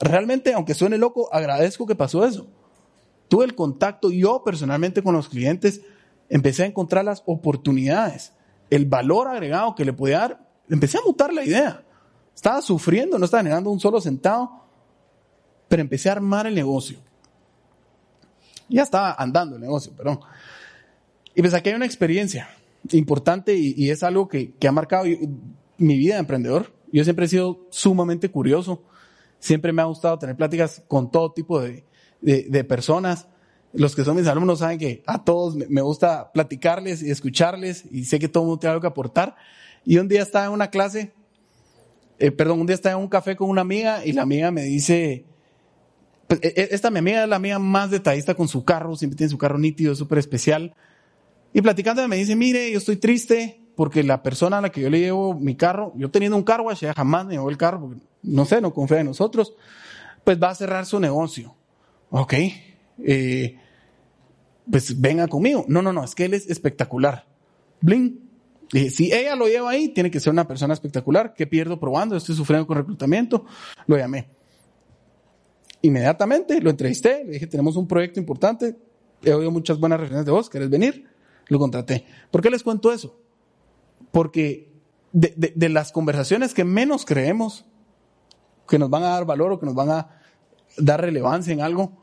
Realmente, 0.00 0.54
aunque 0.54 0.74
suene 0.74 0.98
loco, 0.98 1.28
agradezco 1.32 1.86
que 1.86 1.94
pasó 1.94 2.24
eso. 2.24 2.48
Tuve 3.28 3.44
el 3.44 3.54
contacto 3.54 4.10
yo 4.10 4.42
personalmente 4.44 5.02
con 5.02 5.14
los 5.14 5.28
clientes, 5.28 5.82
empecé 6.28 6.64
a 6.64 6.66
encontrar 6.66 7.04
las 7.04 7.22
oportunidades, 7.26 8.32
el 8.70 8.86
valor 8.86 9.28
agregado 9.28 9.74
que 9.74 9.84
le 9.84 9.92
podía 9.92 10.18
dar, 10.18 10.50
empecé 10.68 10.98
a 10.98 11.02
mutar 11.06 11.32
la 11.32 11.44
idea. 11.44 11.84
Estaba 12.42 12.60
sufriendo, 12.60 13.20
no 13.20 13.24
estaba 13.24 13.44
negando 13.44 13.70
un 13.70 13.78
solo 13.78 14.00
centavo, 14.00 14.64
pero 15.68 15.80
empecé 15.80 16.08
a 16.08 16.14
armar 16.14 16.44
el 16.48 16.56
negocio. 16.56 16.98
Ya 18.68 18.82
estaba 18.82 19.14
andando 19.16 19.54
el 19.54 19.62
negocio, 19.62 19.92
perdón. 19.92 20.18
Y 21.36 21.40
pues 21.40 21.54
aquí 21.54 21.68
hay 21.68 21.76
una 21.76 21.86
experiencia 21.86 22.48
importante 22.90 23.54
y, 23.54 23.88
es 23.90 24.02
algo 24.02 24.26
que, 24.26 24.54
ha 24.66 24.72
marcado 24.72 25.04
mi 25.78 25.96
vida 25.96 26.14
de 26.14 26.18
emprendedor. 26.18 26.72
Yo 26.90 27.04
siempre 27.04 27.26
he 27.26 27.28
sido 27.28 27.60
sumamente 27.70 28.28
curioso. 28.28 28.82
Siempre 29.38 29.72
me 29.72 29.82
ha 29.82 29.84
gustado 29.84 30.18
tener 30.18 30.34
pláticas 30.34 30.82
con 30.88 31.12
todo 31.12 31.30
tipo 31.30 31.60
de, 31.60 31.84
personas. 32.64 33.28
Los 33.72 33.94
que 33.94 34.02
son 34.02 34.16
mis 34.16 34.26
alumnos 34.26 34.58
saben 34.58 34.80
que 34.80 35.04
a 35.06 35.22
todos 35.22 35.54
me 35.54 35.80
gusta 35.80 36.32
platicarles 36.32 37.04
y 37.04 37.10
escucharles 37.12 37.84
y 37.92 38.04
sé 38.04 38.18
que 38.18 38.26
todo 38.26 38.42
el 38.42 38.46
mundo 38.48 38.58
tiene 38.58 38.72
algo 38.72 38.80
que 38.80 38.88
aportar. 38.88 39.36
Y 39.84 39.98
un 39.98 40.08
día 40.08 40.22
estaba 40.22 40.46
en 40.46 40.50
una 40.50 40.70
clase 40.70 41.12
eh, 42.18 42.30
perdón, 42.30 42.60
un 42.60 42.66
día 42.66 42.74
estaba 42.74 42.94
en 42.94 43.02
un 43.02 43.08
café 43.08 43.36
con 43.36 43.48
una 43.48 43.62
amiga 43.62 44.04
y 44.04 44.12
la 44.12 44.22
amiga 44.22 44.50
me 44.50 44.62
dice, 44.62 45.24
pues, 46.28 46.40
e, 46.42 46.48
e, 46.48 46.68
esta 46.70 46.90
mi 46.90 46.98
amiga 46.98 47.24
es 47.24 47.28
la 47.28 47.36
amiga 47.36 47.58
más 47.58 47.90
detallista 47.90 48.34
con 48.34 48.48
su 48.48 48.64
carro, 48.64 48.96
siempre 48.96 49.16
tiene 49.16 49.30
su 49.30 49.38
carro 49.38 49.58
nítido, 49.58 49.94
súper 49.94 50.18
especial. 50.18 50.74
Y 51.52 51.60
platicando 51.60 52.06
me 52.08 52.16
dice, 52.16 52.36
mire, 52.36 52.70
yo 52.70 52.78
estoy 52.78 52.96
triste 52.96 53.60
porque 53.76 54.02
la 54.02 54.22
persona 54.22 54.58
a 54.58 54.60
la 54.60 54.70
que 54.70 54.80
yo 54.80 54.90
le 54.90 55.00
llevo 55.00 55.34
mi 55.34 55.56
carro, 55.56 55.92
yo 55.96 56.10
teniendo 56.10 56.36
un 56.36 56.42
carro, 56.42 56.70
ya 56.72 56.94
jamás 56.94 57.26
me 57.26 57.34
llevó 57.34 57.50
el 57.50 57.56
carro, 57.56 57.80
porque 57.80 58.00
no 58.22 58.44
sé, 58.44 58.60
no 58.60 58.72
confía 58.72 59.00
en 59.00 59.06
nosotros, 59.06 59.54
pues 60.24 60.40
va 60.40 60.50
a 60.50 60.54
cerrar 60.54 60.86
su 60.86 61.00
negocio. 61.00 61.56
Ok, 62.10 62.34
eh, 63.04 63.58
pues 64.70 65.00
venga 65.00 65.26
conmigo. 65.28 65.64
No, 65.68 65.82
no, 65.82 65.92
no, 65.92 66.04
es 66.04 66.14
que 66.14 66.26
él 66.26 66.34
es 66.34 66.48
espectacular. 66.48 67.26
Bling, 67.80 68.21
si 68.72 69.12
ella 69.12 69.36
lo 69.36 69.46
lleva 69.46 69.70
ahí, 69.70 69.90
tiene 69.90 70.10
que 70.10 70.18
ser 70.18 70.32
una 70.32 70.48
persona 70.48 70.72
espectacular. 70.72 71.34
¿Qué 71.34 71.46
pierdo 71.46 71.78
probando? 71.78 72.16
Estoy 72.16 72.34
sufriendo 72.34 72.66
con 72.66 72.78
reclutamiento. 72.78 73.44
Lo 73.86 73.98
llamé. 73.98 74.30
Inmediatamente 75.82 76.60
lo 76.60 76.70
entrevisté, 76.70 77.24
le 77.24 77.32
dije, 77.32 77.46
tenemos 77.48 77.76
un 77.76 77.88
proyecto 77.88 78.20
importante, 78.20 78.78
he 79.24 79.32
oído 79.32 79.50
muchas 79.50 79.80
buenas 79.80 79.98
referencias 79.98 80.26
de 80.26 80.30
vos, 80.30 80.48
¿querés 80.48 80.70
venir? 80.70 81.08
Lo 81.48 81.58
contraté. 81.58 82.06
¿Por 82.30 82.40
qué 82.40 82.50
les 82.50 82.62
cuento 82.62 82.92
eso? 82.92 83.18
Porque 84.12 84.72
de, 85.12 85.52
de 85.54 85.68
las 85.68 85.90
conversaciones 85.90 86.54
que 86.54 86.64
menos 86.64 87.04
creemos, 87.04 87.66
que 88.68 88.78
nos 88.78 88.90
van 88.90 89.02
a 89.02 89.08
dar 89.08 89.26
valor 89.26 89.52
o 89.52 89.58
que 89.58 89.66
nos 89.66 89.74
van 89.74 89.90
a 89.90 90.20
dar 90.78 91.00
relevancia 91.00 91.52
en 91.52 91.60
algo, 91.60 92.01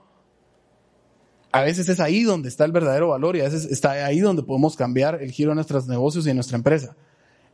a 1.51 1.61
veces 1.61 1.89
es 1.89 1.99
ahí 1.99 2.23
donde 2.23 2.49
está 2.49 2.65
el 2.65 2.71
verdadero 2.71 3.09
valor 3.09 3.35
y 3.35 3.41
a 3.41 3.45
veces 3.45 3.65
está 3.65 3.91
ahí 4.05 4.19
donde 4.19 4.43
podemos 4.43 4.75
cambiar 4.75 5.21
el 5.21 5.31
giro 5.31 5.51
de 5.51 5.55
nuestros 5.55 5.87
negocios 5.87 6.25
y 6.25 6.29
de 6.29 6.35
nuestra 6.35 6.57
empresa. 6.57 6.95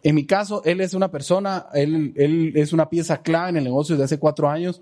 En 0.04 0.16
mi 0.16 0.26
caso, 0.26 0.62
él 0.66 0.82
es 0.82 0.94
una 0.94 1.10
persona, 1.10 1.68
él, 1.74 2.14
él 2.16 2.54
es 2.56 2.74
una 2.74 2.90
pieza 2.90 3.22
clave 3.22 3.50
en 3.50 3.58
el 3.58 3.64
negocio 3.64 3.96
desde 3.96 4.06
hace 4.06 4.20
cuatro 4.20 4.50
años 4.50 4.82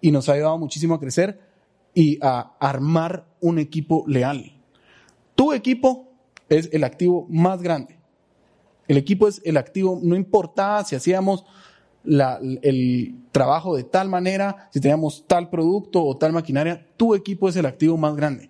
y 0.00 0.10
nos 0.10 0.28
ha 0.28 0.32
ayudado 0.32 0.58
muchísimo 0.58 0.94
a 0.94 1.00
crecer 1.00 1.38
y 1.92 2.18
a 2.20 2.56
armar 2.58 3.26
un 3.40 3.58
equipo 3.58 4.04
leal. 4.08 4.52
Tu 5.36 5.52
equipo 5.52 6.12
es 6.48 6.70
el 6.72 6.84
activo 6.84 7.26
más 7.28 7.62
grande. 7.62 7.98
El 8.88 8.96
equipo 8.96 9.28
es 9.28 9.40
el 9.44 9.56
activo, 9.56 10.00
no 10.02 10.16
importa 10.16 10.82
si 10.84 10.96
hacíamos 10.96 11.44
el 12.04 13.23
trabajo 13.34 13.76
de 13.76 13.82
tal 13.82 14.08
manera, 14.08 14.68
si 14.72 14.80
teníamos 14.80 15.26
tal 15.26 15.50
producto 15.50 16.04
o 16.04 16.16
tal 16.16 16.32
maquinaria, 16.32 16.86
tu 16.96 17.16
equipo 17.16 17.48
es 17.48 17.56
el 17.56 17.66
activo 17.66 17.96
más 17.96 18.14
grande. 18.14 18.48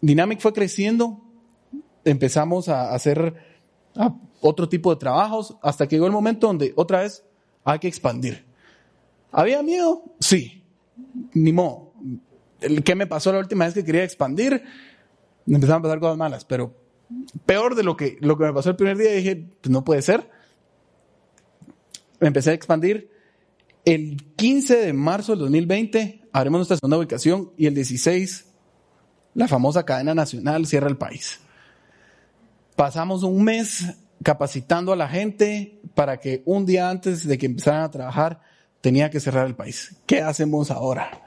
Dynamic 0.00 0.40
fue 0.40 0.54
creciendo, 0.54 1.20
empezamos 2.06 2.70
a 2.70 2.94
hacer 2.94 3.36
otro 4.40 4.66
tipo 4.66 4.90
de 4.90 4.98
trabajos 4.98 5.58
hasta 5.60 5.86
que 5.86 5.96
llegó 5.96 6.06
el 6.06 6.12
momento 6.12 6.46
donde 6.46 6.72
otra 6.74 7.02
vez 7.02 7.22
hay 7.64 7.78
que 7.78 7.88
expandir. 7.88 8.46
¿Había 9.30 9.62
miedo? 9.62 10.02
Sí. 10.18 10.64
Ni 11.34 11.52
modo. 11.52 11.92
¿Qué 12.82 12.94
me 12.94 13.06
pasó 13.06 13.30
la 13.30 13.40
última 13.40 13.66
vez 13.66 13.74
que 13.74 13.84
quería 13.84 14.04
expandir? 14.04 14.64
Empezaron 15.46 15.80
a 15.80 15.82
pasar 15.82 16.00
cosas 16.00 16.16
malas, 16.16 16.46
pero 16.46 16.74
peor 17.44 17.74
de 17.74 17.82
lo 17.82 17.94
que, 17.94 18.16
lo 18.20 18.38
que 18.38 18.44
me 18.44 18.54
pasó 18.54 18.70
el 18.70 18.76
primer 18.76 18.96
día, 18.96 19.12
dije, 19.12 19.36
pues 19.60 19.70
no 19.70 19.84
puede 19.84 20.00
ser 20.00 20.39
empecé 22.20 22.50
a 22.50 22.54
expandir. 22.54 23.10
El 23.84 24.22
15 24.36 24.76
de 24.76 24.92
marzo 24.92 25.32
del 25.32 25.40
2020 25.40 26.28
abrimos 26.32 26.58
nuestra 26.58 26.76
segunda 26.76 26.98
ubicación 26.98 27.52
y 27.56 27.66
el 27.66 27.74
16 27.74 28.46
la 29.34 29.48
famosa 29.48 29.84
cadena 29.84 30.14
nacional 30.14 30.66
cierra 30.66 30.88
el 30.88 30.96
país. 30.96 31.40
Pasamos 32.76 33.22
un 33.22 33.42
mes 33.42 33.94
capacitando 34.22 34.92
a 34.92 34.96
la 34.96 35.08
gente 35.08 35.80
para 35.94 36.18
que 36.18 36.42
un 36.44 36.66
día 36.66 36.90
antes 36.90 37.26
de 37.26 37.38
que 37.38 37.46
empezaran 37.46 37.82
a 37.82 37.90
trabajar 37.90 38.40
tenía 38.80 39.10
que 39.10 39.20
cerrar 39.20 39.46
el 39.46 39.54
país. 39.54 39.96
¿Qué 40.06 40.20
hacemos 40.20 40.70
ahora? 40.70 41.22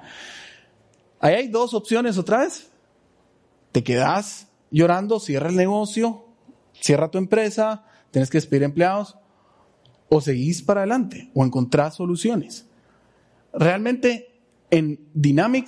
Ahí 1.20 1.36
hay 1.36 1.48
dos 1.48 1.74
opciones 1.74 2.18
otra 2.18 2.40
vez. 2.40 2.70
Te 3.72 3.84
quedas 3.84 4.48
llorando, 4.70 5.20
cierra 5.20 5.50
el 5.50 5.56
negocio, 5.56 6.26
cierra 6.80 7.10
tu 7.10 7.18
empresa, 7.18 7.86
tienes 8.12 8.30
que 8.30 8.38
despedir 8.38 8.64
empleados 8.64 9.18
o 10.16 10.22
seguís 10.22 10.62
para 10.62 10.82
adelante 10.82 11.32
o 11.34 11.44
encontrás 11.44 11.96
soluciones. 11.96 12.68
Realmente 13.52 14.42
en 14.70 15.00
Dynamic 15.14 15.68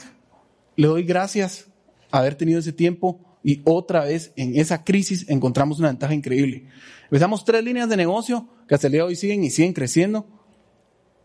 le 0.76 0.88
doy 0.88 1.04
gracias 1.04 1.68
a 2.12 2.20
haber 2.20 2.36
tenido 2.36 2.60
ese 2.60 2.72
tiempo 2.72 3.20
y 3.44 3.62
otra 3.64 4.04
vez 4.04 4.34
en 4.36 4.56
esa 4.56 4.84
crisis 4.84 5.28
encontramos 5.30 5.80
una 5.80 5.88
ventaja 5.88 6.14
increíble. 6.14 6.68
Empezamos 7.06 7.44
tres 7.44 7.64
líneas 7.64 7.90
de 7.90 7.98
negocio 7.98 8.48
que 8.68 8.76
hasta 8.76 8.88
el 8.88 8.94
día 8.94 9.02
de 9.02 9.08
hoy 9.08 9.16
siguen 9.16 9.44
y 9.44 9.50
siguen 9.50 9.74
creciendo. 9.74 10.28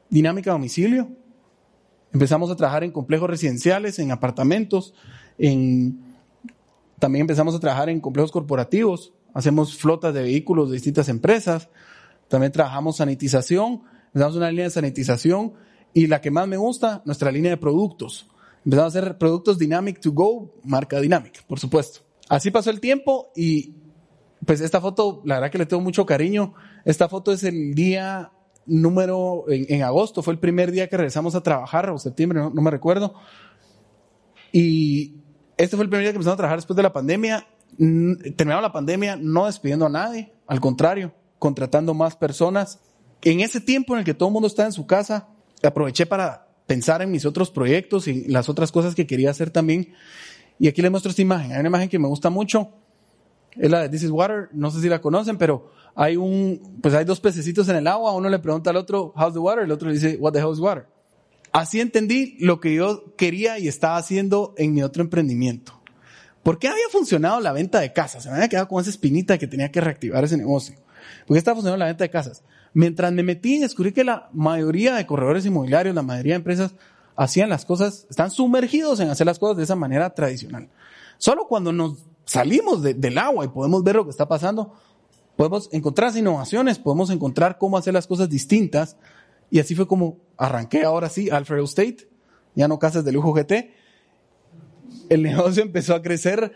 Dinámica 0.08 0.52
domicilio. 0.52 1.10
Empezamos 2.12 2.50
a 2.50 2.56
trabajar 2.56 2.84
en 2.84 2.90
complejos 2.90 3.28
residenciales, 3.28 3.98
en 3.98 4.12
apartamentos, 4.12 4.94
en 5.38 6.10
también 6.98 7.22
empezamos 7.22 7.54
a 7.54 7.60
trabajar 7.60 7.90
en 7.90 8.00
complejos 8.00 8.32
corporativos. 8.32 9.12
Hacemos 9.34 9.76
flotas 9.76 10.14
de 10.14 10.22
vehículos 10.22 10.70
de 10.70 10.74
distintas 10.74 11.08
empresas. 11.08 11.68
También 12.30 12.52
trabajamos 12.52 12.98
sanitización, 12.98 13.82
empezamos 14.06 14.36
una 14.36 14.50
línea 14.50 14.66
de 14.66 14.70
sanitización 14.70 15.54
y 15.92 16.06
la 16.06 16.20
que 16.20 16.30
más 16.30 16.46
me 16.46 16.56
gusta, 16.56 17.02
nuestra 17.04 17.32
línea 17.32 17.50
de 17.50 17.56
productos. 17.56 18.30
Empezamos 18.64 18.94
a 18.94 18.98
hacer 18.98 19.18
productos 19.18 19.58
Dynamic 19.58 20.00
to 20.00 20.12
Go, 20.12 20.54
marca 20.62 21.00
Dynamic, 21.00 21.42
por 21.46 21.58
supuesto. 21.58 22.02
Así 22.28 22.52
pasó 22.52 22.70
el 22.70 22.78
tiempo 22.78 23.32
y 23.34 23.74
pues 24.46 24.60
esta 24.60 24.80
foto, 24.80 25.22
la 25.24 25.34
verdad 25.34 25.50
que 25.50 25.58
le 25.58 25.66
tengo 25.66 25.82
mucho 25.82 26.06
cariño. 26.06 26.54
Esta 26.84 27.08
foto 27.08 27.32
es 27.32 27.42
el 27.42 27.74
día 27.74 28.30
número, 28.64 29.46
en, 29.48 29.82
agosto, 29.82 30.22
fue 30.22 30.32
el 30.32 30.38
primer 30.38 30.70
día 30.70 30.88
que 30.88 30.96
regresamos 30.96 31.34
a 31.34 31.42
trabajar, 31.42 31.90
o 31.90 31.98
septiembre, 31.98 32.38
no, 32.38 32.50
no 32.50 32.62
me 32.62 32.70
recuerdo. 32.70 33.14
Y 34.52 35.16
este 35.56 35.74
fue 35.74 35.82
el 35.82 35.90
primer 35.90 36.04
día 36.04 36.12
que 36.12 36.16
empezamos 36.18 36.34
a 36.34 36.36
trabajar 36.36 36.58
después 36.58 36.76
de 36.76 36.84
la 36.84 36.92
pandemia. 36.92 37.44
Terminamos 37.76 38.62
la 38.62 38.72
pandemia 38.72 39.16
no 39.16 39.46
despidiendo 39.46 39.86
a 39.86 39.88
nadie, 39.88 40.32
al 40.46 40.60
contrario, 40.60 41.12
contratando 41.40 41.92
más 41.94 42.14
personas. 42.14 42.78
En 43.22 43.40
ese 43.40 43.60
tiempo 43.60 43.94
en 43.94 44.00
el 44.00 44.04
que 44.04 44.14
todo 44.14 44.28
el 44.28 44.32
mundo 44.32 44.46
estaba 44.46 44.66
en 44.66 44.72
su 44.72 44.86
casa, 44.86 45.28
aproveché 45.64 46.06
para 46.06 46.46
pensar 46.66 47.02
en 47.02 47.10
mis 47.10 47.24
otros 47.24 47.50
proyectos 47.50 48.06
y 48.06 48.28
las 48.28 48.48
otras 48.48 48.70
cosas 48.70 48.94
que 48.94 49.08
quería 49.08 49.30
hacer 49.30 49.50
también. 49.50 49.92
Y 50.60 50.68
aquí 50.68 50.82
les 50.82 50.90
muestro 50.92 51.10
esta 51.10 51.22
imagen. 51.22 51.50
Hay 51.50 51.58
una 51.58 51.68
imagen 51.68 51.88
que 51.88 51.98
me 51.98 52.06
gusta 52.06 52.30
mucho. 52.30 52.70
Es 53.56 53.68
la 53.68 53.80
de 53.80 53.88
This 53.88 54.04
is 54.04 54.10
Water. 54.10 54.50
No 54.52 54.70
sé 54.70 54.80
si 54.80 54.88
la 54.88 55.00
conocen, 55.00 55.36
pero 55.36 55.72
hay 55.96 56.16
un, 56.16 56.78
pues 56.80 56.94
hay 56.94 57.04
dos 57.04 57.18
pececitos 57.18 57.68
en 57.68 57.76
el 57.76 57.86
agua. 57.88 58.14
Uno 58.14 58.28
le 58.28 58.38
pregunta 58.38 58.70
al 58.70 58.76
otro, 58.76 59.12
how's 59.16 59.32
the 59.32 59.40
water? 59.40 59.64
El 59.64 59.72
otro 59.72 59.88
le 59.88 59.94
dice, 59.94 60.16
what 60.20 60.32
the 60.32 60.38
hell 60.38 60.52
is 60.52 60.60
water? 60.60 60.86
Así 61.52 61.80
entendí 61.80 62.36
lo 62.38 62.60
que 62.60 62.74
yo 62.74 63.16
quería 63.16 63.58
y 63.58 63.66
estaba 63.66 63.96
haciendo 63.96 64.54
en 64.56 64.72
mi 64.72 64.82
otro 64.82 65.02
emprendimiento. 65.02 65.80
¿Por 66.42 66.58
qué 66.58 66.68
había 66.68 66.88
funcionado 66.92 67.40
la 67.40 67.52
venta 67.52 67.80
de 67.80 67.92
casas? 67.92 68.22
Se 68.22 68.28
me 68.28 68.36
había 68.36 68.48
quedado 68.48 68.68
con 68.68 68.80
esa 68.80 68.90
espinita 68.90 69.36
que 69.36 69.46
tenía 69.46 69.70
que 69.70 69.80
reactivar 69.80 70.24
ese 70.24 70.36
negocio. 70.36 70.76
Porque 71.26 71.38
estaba 71.38 71.56
funcionando 71.56 71.78
la 71.78 71.86
venta 71.86 72.04
de 72.04 72.10
casas. 72.10 72.42
Mientras 72.72 73.12
me 73.12 73.22
metí, 73.22 73.58
descubrí 73.58 73.92
que 73.92 74.04
la 74.04 74.28
mayoría 74.32 74.94
de 74.94 75.06
corredores 75.06 75.44
inmobiliarios, 75.44 75.94
la 75.94 76.02
mayoría 76.02 76.34
de 76.34 76.38
empresas, 76.38 76.74
hacían 77.16 77.48
las 77.48 77.64
cosas, 77.64 78.06
están 78.08 78.30
sumergidos 78.30 79.00
en 79.00 79.10
hacer 79.10 79.26
las 79.26 79.38
cosas 79.38 79.56
de 79.56 79.64
esa 79.64 79.76
manera 79.76 80.14
tradicional. 80.14 80.68
Solo 81.18 81.46
cuando 81.48 81.72
nos 81.72 81.98
salimos 82.24 82.82
del 82.82 83.18
agua 83.18 83.44
y 83.44 83.48
podemos 83.48 83.82
ver 83.82 83.96
lo 83.96 84.04
que 84.04 84.10
está 84.10 84.28
pasando, 84.28 84.74
podemos 85.36 85.68
encontrar 85.72 86.16
innovaciones, 86.16 86.78
podemos 86.78 87.10
encontrar 87.10 87.58
cómo 87.58 87.76
hacer 87.76 87.92
las 87.92 88.06
cosas 88.06 88.28
distintas. 88.28 88.96
Y 89.50 89.58
así 89.58 89.74
fue 89.74 89.86
como 89.86 90.18
arranqué 90.36 90.84
ahora 90.84 91.08
sí 91.08 91.28
Alfredo 91.28 91.64
State, 91.64 92.08
ya 92.54 92.68
no 92.68 92.78
casas 92.78 93.04
de 93.04 93.12
lujo 93.12 93.32
GT. 93.32 93.74
El 95.08 95.22
negocio 95.22 95.62
empezó 95.64 95.94
a 95.94 96.02
crecer, 96.02 96.52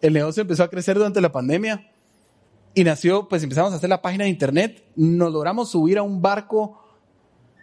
el 0.00 0.14
negocio 0.14 0.40
empezó 0.40 0.64
a 0.64 0.68
crecer 0.68 0.96
durante 0.96 1.20
la 1.20 1.30
pandemia 1.30 1.91
y 2.74 2.84
nació, 2.84 3.28
pues 3.28 3.42
empezamos 3.42 3.72
a 3.72 3.76
hacer 3.76 3.90
la 3.90 4.00
página 4.00 4.24
de 4.24 4.30
internet, 4.30 4.84
nos 4.96 5.32
logramos 5.32 5.70
subir 5.70 5.98
a 5.98 6.02
un 6.02 6.22
barco 6.22 6.78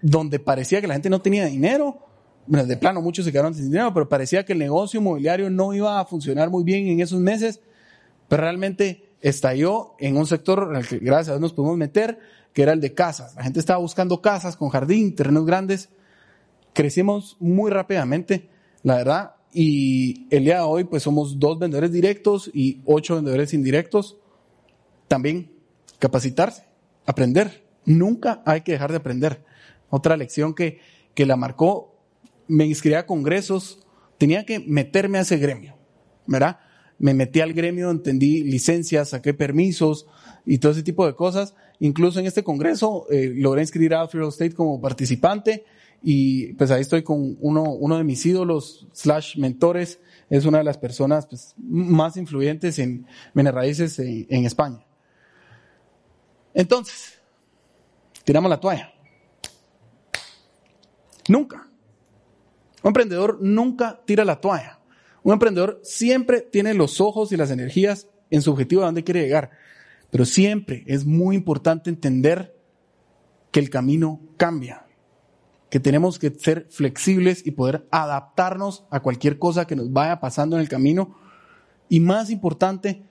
donde 0.02 0.40
parecía 0.40 0.82
que 0.82 0.88
la 0.88 0.94
gente 0.94 1.10
no 1.10 1.22
tenía 1.22 1.46
dinero. 1.46 2.00
Bueno, 2.46 2.66
de 2.66 2.78
plano 2.78 3.02
muchos 3.02 3.26
se 3.26 3.32
quedaron 3.32 3.54
sin 3.54 3.66
dinero, 3.66 3.94
pero 3.94 4.08
parecía 4.08 4.46
que 4.46 4.54
el 4.54 4.60
negocio 4.60 5.00
inmobiliario 5.00 5.50
no 5.50 5.74
iba 5.74 6.00
a 6.00 6.06
funcionar 6.06 6.50
muy 6.50 6.64
bien 6.64 6.88
en 6.88 7.00
esos 7.00 7.20
meses, 7.20 7.60
pero 8.28 8.44
realmente 8.44 9.10
estalló 9.22 9.96
en 10.00 10.16
un 10.16 10.26
sector 10.26 10.70
en 10.72 10.78
el 10.78 10.88
que 10.88 11.00
gracias 11.00 11.30
a 11.30 11.32
Dios 11.34 11.42
nos 11.42 11.54
pudimos 11.54 11.78
meter, 11.78 12.20
que 12.54 12.62
era 12.62 12.74
el 12.74 12.80
de 12.80 12.94
casas. 12.94 13.36
La 13.36 13.44
gente 13.44 13.60
estaba 13.60 13.80
buscando 13.80 14.22
casas 14.22 14.56
con 14.56 14.70
jardín, 14.70 15.16
terrenos 15.16 15.46
grandes. 15.46 15.90
Crecimos 16.74 17.36
muy 17.40 17.72
rápidamente, 17.72 18.50
la 18.84 18.98
verdad, 18.98 19.36
y 19.52 20.28
el 20.30 20.46
día 20.46 20.58
de 20.58 20.62
hoy 20.62 20.84
pues 20.84 21.02
somos 21.04 21.40
dos 21.40 21.58
vendedores 21.58 21.92
directos 21.92 22.50
y 22.54 22.82
ocho 22.86 23.16
vendedores 23.16 23.54
indirectos 23.56 24.19
también 25.10 25.52
capacitarse, 26.00 26.64
aprender. 27.06 27.66
Nunca 27.84 28.42
hay 28.46 28.62
que 28.62 28.72
dejar 28.72 28.92
de 28.92 28.98
aprender. 28.98 29.44
Otra 29.90 30.16
lección 30.16 30.54
que, 30.54 30.80
que 31.14 31.26
la 31.26 31.36
marcó, 31.36 32.00
me 32.48 32.66
inscribí 32.66 32.96
a 32.96 33.06
congresos, 33.06 33.86
tenía 34.18 34.46
que 34.46 34.60
meterme 34.60 35.18
a 35.18 35.22
ese 35.22 35.38
gremio, 35.38 35.76
¿verdad? 36.26 36.60
Me 36.98 37.14
metí 37.14 37.42
al 37.42 37.54
gremio, 37.54 37.92
entendí 37.92 38.44
licencias, 38.44 39.10
saqué 39.10 39.34
permisos 39.34 40.08
y 40.46 40.60
todo 40.60 40.72
ese 40.72 40.84
tipo 40.84 41.06
de 41.06 41.16
cosas. 41.16 41.56
Incluso 41.80 42.20
en 42.20 42.26
este 42.26 42.44
congreso 42.44 43.06
eh, 43.10 43.34
logré 43.36 43.62
inscribir 43.62 43.94
a 43.94 44.02
Alfred 44.02 44.28
State 44.28 44.54
como 44.54 44.82
participante 44.82 45.64
y 46.04 46.54
pues 46.54 46.72
ahí 46.72 46.82
estoy 46.82 47.04
con 47.04 47.38
uno, 47.40 47.64
uno 47.64 47.98
de 47.98 48.04
mis 48.04 48.26
ídolos 48.26 48.88
slash 48.94 49.38
mentores, 49.38 50.00
es 50.30 50.46
una 50.46 50.60
de 50.60 50.64
las 50.64 50.78
personas 50.78 51.26
pues, 51.26 51.56
más 51.58 52.18
influyentes 52.18 52.80
en 52.80 53.06
bienes 53.34 53.54
raíces 53.54 54.00
en 54.00 54.46
España. 54.46 54.86
Entonces, 56.60 57.18
tiramos 58.26 58.50
la 58.50 58.60
toalla. 58.60 58.92
Nunca. 61.30 61.70
Un 62.84 62.90
emprendedor 62.90 63.38
nunca 63.40 64.02
tira 64.06 64.26
la 64.26 64.42
toalla. 64.42 64.78
Un 65.24 65.32
emprendedor 65.32 65.80
siempre 65.84 66.42
tiene 66.42 66.74
los 66.74 67.00
ojos 67.00 67.32
y 67.32 67.38
las 67.38 67.50
energías 67.50 68.10
en 68.30 68.42
su 68.42 68.52
objetivo 68.52 68.82
a 68.82 68.88
donde 68.88 69.06
quiere 69.06 69.22
llegar. 69.22 69.52
Pero 70.12 70.26
siempre 70.26 70.84
es 70.86 71.06
muy 71.06 71.38
importante 71.38 71.90
entender 71.90 72.54
que 73.52 73.62
el 73.62 73.70
camino 73.70 74.20
cambia. 74.36 74.86
que 75.70 75.80
tenemos 75.80 76.20
que 76.20 76.32
ser 76.32 76.68
flexibles 76.72 77.46
y 77.46 77.52
poder 77.52 77.88
adaptarnos 77.90 78.86
a 78.90 79.00
cualquier 79.02 79.40
cosa 79.40 79.66
que 79.66 79.78
nos 79.78 79.94
vaya 79.94 80.20
pasando 80.20 80.58
en 80.58 80.64
el 80.64 80.68
camino. 80.68 81.16
Y 81.88 82.02
más 82.02 82.32
importante, 82.32 83.06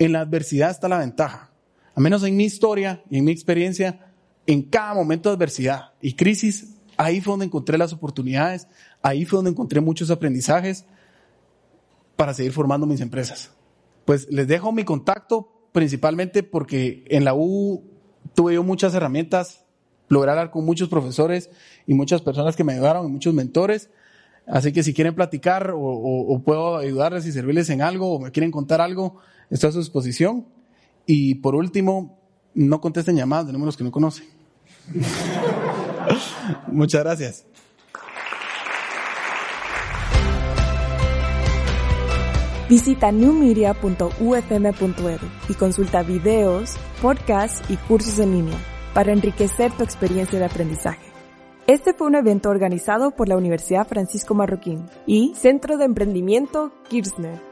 en 0.00 0.12
la 0.12 0.20
adversidad 0.22 0.70
está 0.70 0.88
la 0.88 0.98
ventaja. 0.98 1.51
A 1.94 2.00
menos 2.00 2.24
en 2.24 2.36
mi 2.36 2.44
historia 2.44 3.02
y 3.10 3.18
en 3.18 3.24
mi 3.24 3.32
experiencia, 3.32 4.12
en 4.46 4.62
cada 4.62 4.94
momento 4.94 5.28
de 5.28 5.36
adversidad 5.36 5.92
y 6.00 6.14
crisis, 6.14 6.74
ahí 6.96 7.20
fue 7.20 7.32
donde 7.32 7.46
encontré 7.46 7.78
las 7.78 7.92
oportunidades, 7.92 8.68
ahí 9.02 9.24
fue 9.24 9.38
donde 9.38 9.50
encontré 9.50 9.80
muchos 9.80 10.10
aprendizajes 10.10 10.84
para 12.16 12.34
seguir 12.34 12.52
formando 12.52 12.86
mis 12.86 13.00
empresas. 13.00 13.50
Pues 14.04 14.28
les 14.30 14.48
dejo 14.48 14.72
mi 14.72 14.84
contacto 14.84 15.68
principalmente 15.72 16.42
porque 16.42 17.04
en 17.08 17.24
la 17.24 17.34
U 17.34 17.82
tuve 18.34 18.54
yo 18.54 18.62
muchas 18.62 18.94
herramientas, 18.94 19.64
logré 20.08 20.30
hablar 20.30 20.50
con 20.50 20.64
muchos 20.64 20.88
profesores 20.88 21.50
y 21.86 21.94
muchas 21.94 22.20
personas 22.20 22.56
que 22.56 22.64
me 22.64 22.74
ayudaron, 22.74 23.06
y 23.06 23.10
muchos 23.10 23.34
mentores. 23.34 23.90
Así 24.46 24.72
que 24.72 24.82
si 24.82 24.92
quieren 24.92 25.14
platicar 25.14 25.70
o, 25.70 25.80
o, 25.80 26.42
puedo 26.42 26.76
ayudarles 26.76 27.26
y 27.26 27.32
servirles 27.32 27.70
en 27.70 27.80
algo 27.80 28.12
o 28.12 28.18
me 28.18 28.32
quieren 28.32 28.50
contar 28.50 28.80
algo, 28.80 29.18
estoy 29.50 29.70
a 29.70 29.72
su 29.72 29.78
disposición. 29.78 30.46
Y 31.06 31.36
por 31.36 31.54
último, 31.54 32.18
no 32.54 32.80
contesten 32.80 33.16
llamadas 33.16 33.46
de 33.46 33.52
números 33.52 33.76
que 33.76 33.84
no 33.84 33.90
conocen. 33.90 34.26
Muchas 36.68 37.02
gracias. 37.02 37.46
Visita 42.68 43.12
newmedia.ufm.edu 43.12 45.26
y 45.48 45.54
consulta 45.54 46.02
videos, 46.02 46.76
podcasts 47.02 47.62
y 47.68 47.76
cursos 47.76 48.18
en 48.18 48.32
línea 48.32 48.58
para 48.94 49.12
enriquecer 49.12 49.72
tu 49.72 49.84
experiencia 49.84 50.38
de 50.38 50.46
aprendizaje. 50.46 51.12
Este 51.66 51.92
fue 51.92 52.06
un 52.06 52.14
evento 52.14 52.48
organizado 52.48 53.10
por 53.10 53.28
la 53.28 53.36
Universidad 53.36 53.86
Francisco 53.86 54.34
Marroquín 54.34 54.86
y 55.06 55.34
Centro 55.36 55.76
de 55.76 55.84
Emprendimiento 55.84 56.72
Kirchner. 56.88 57.51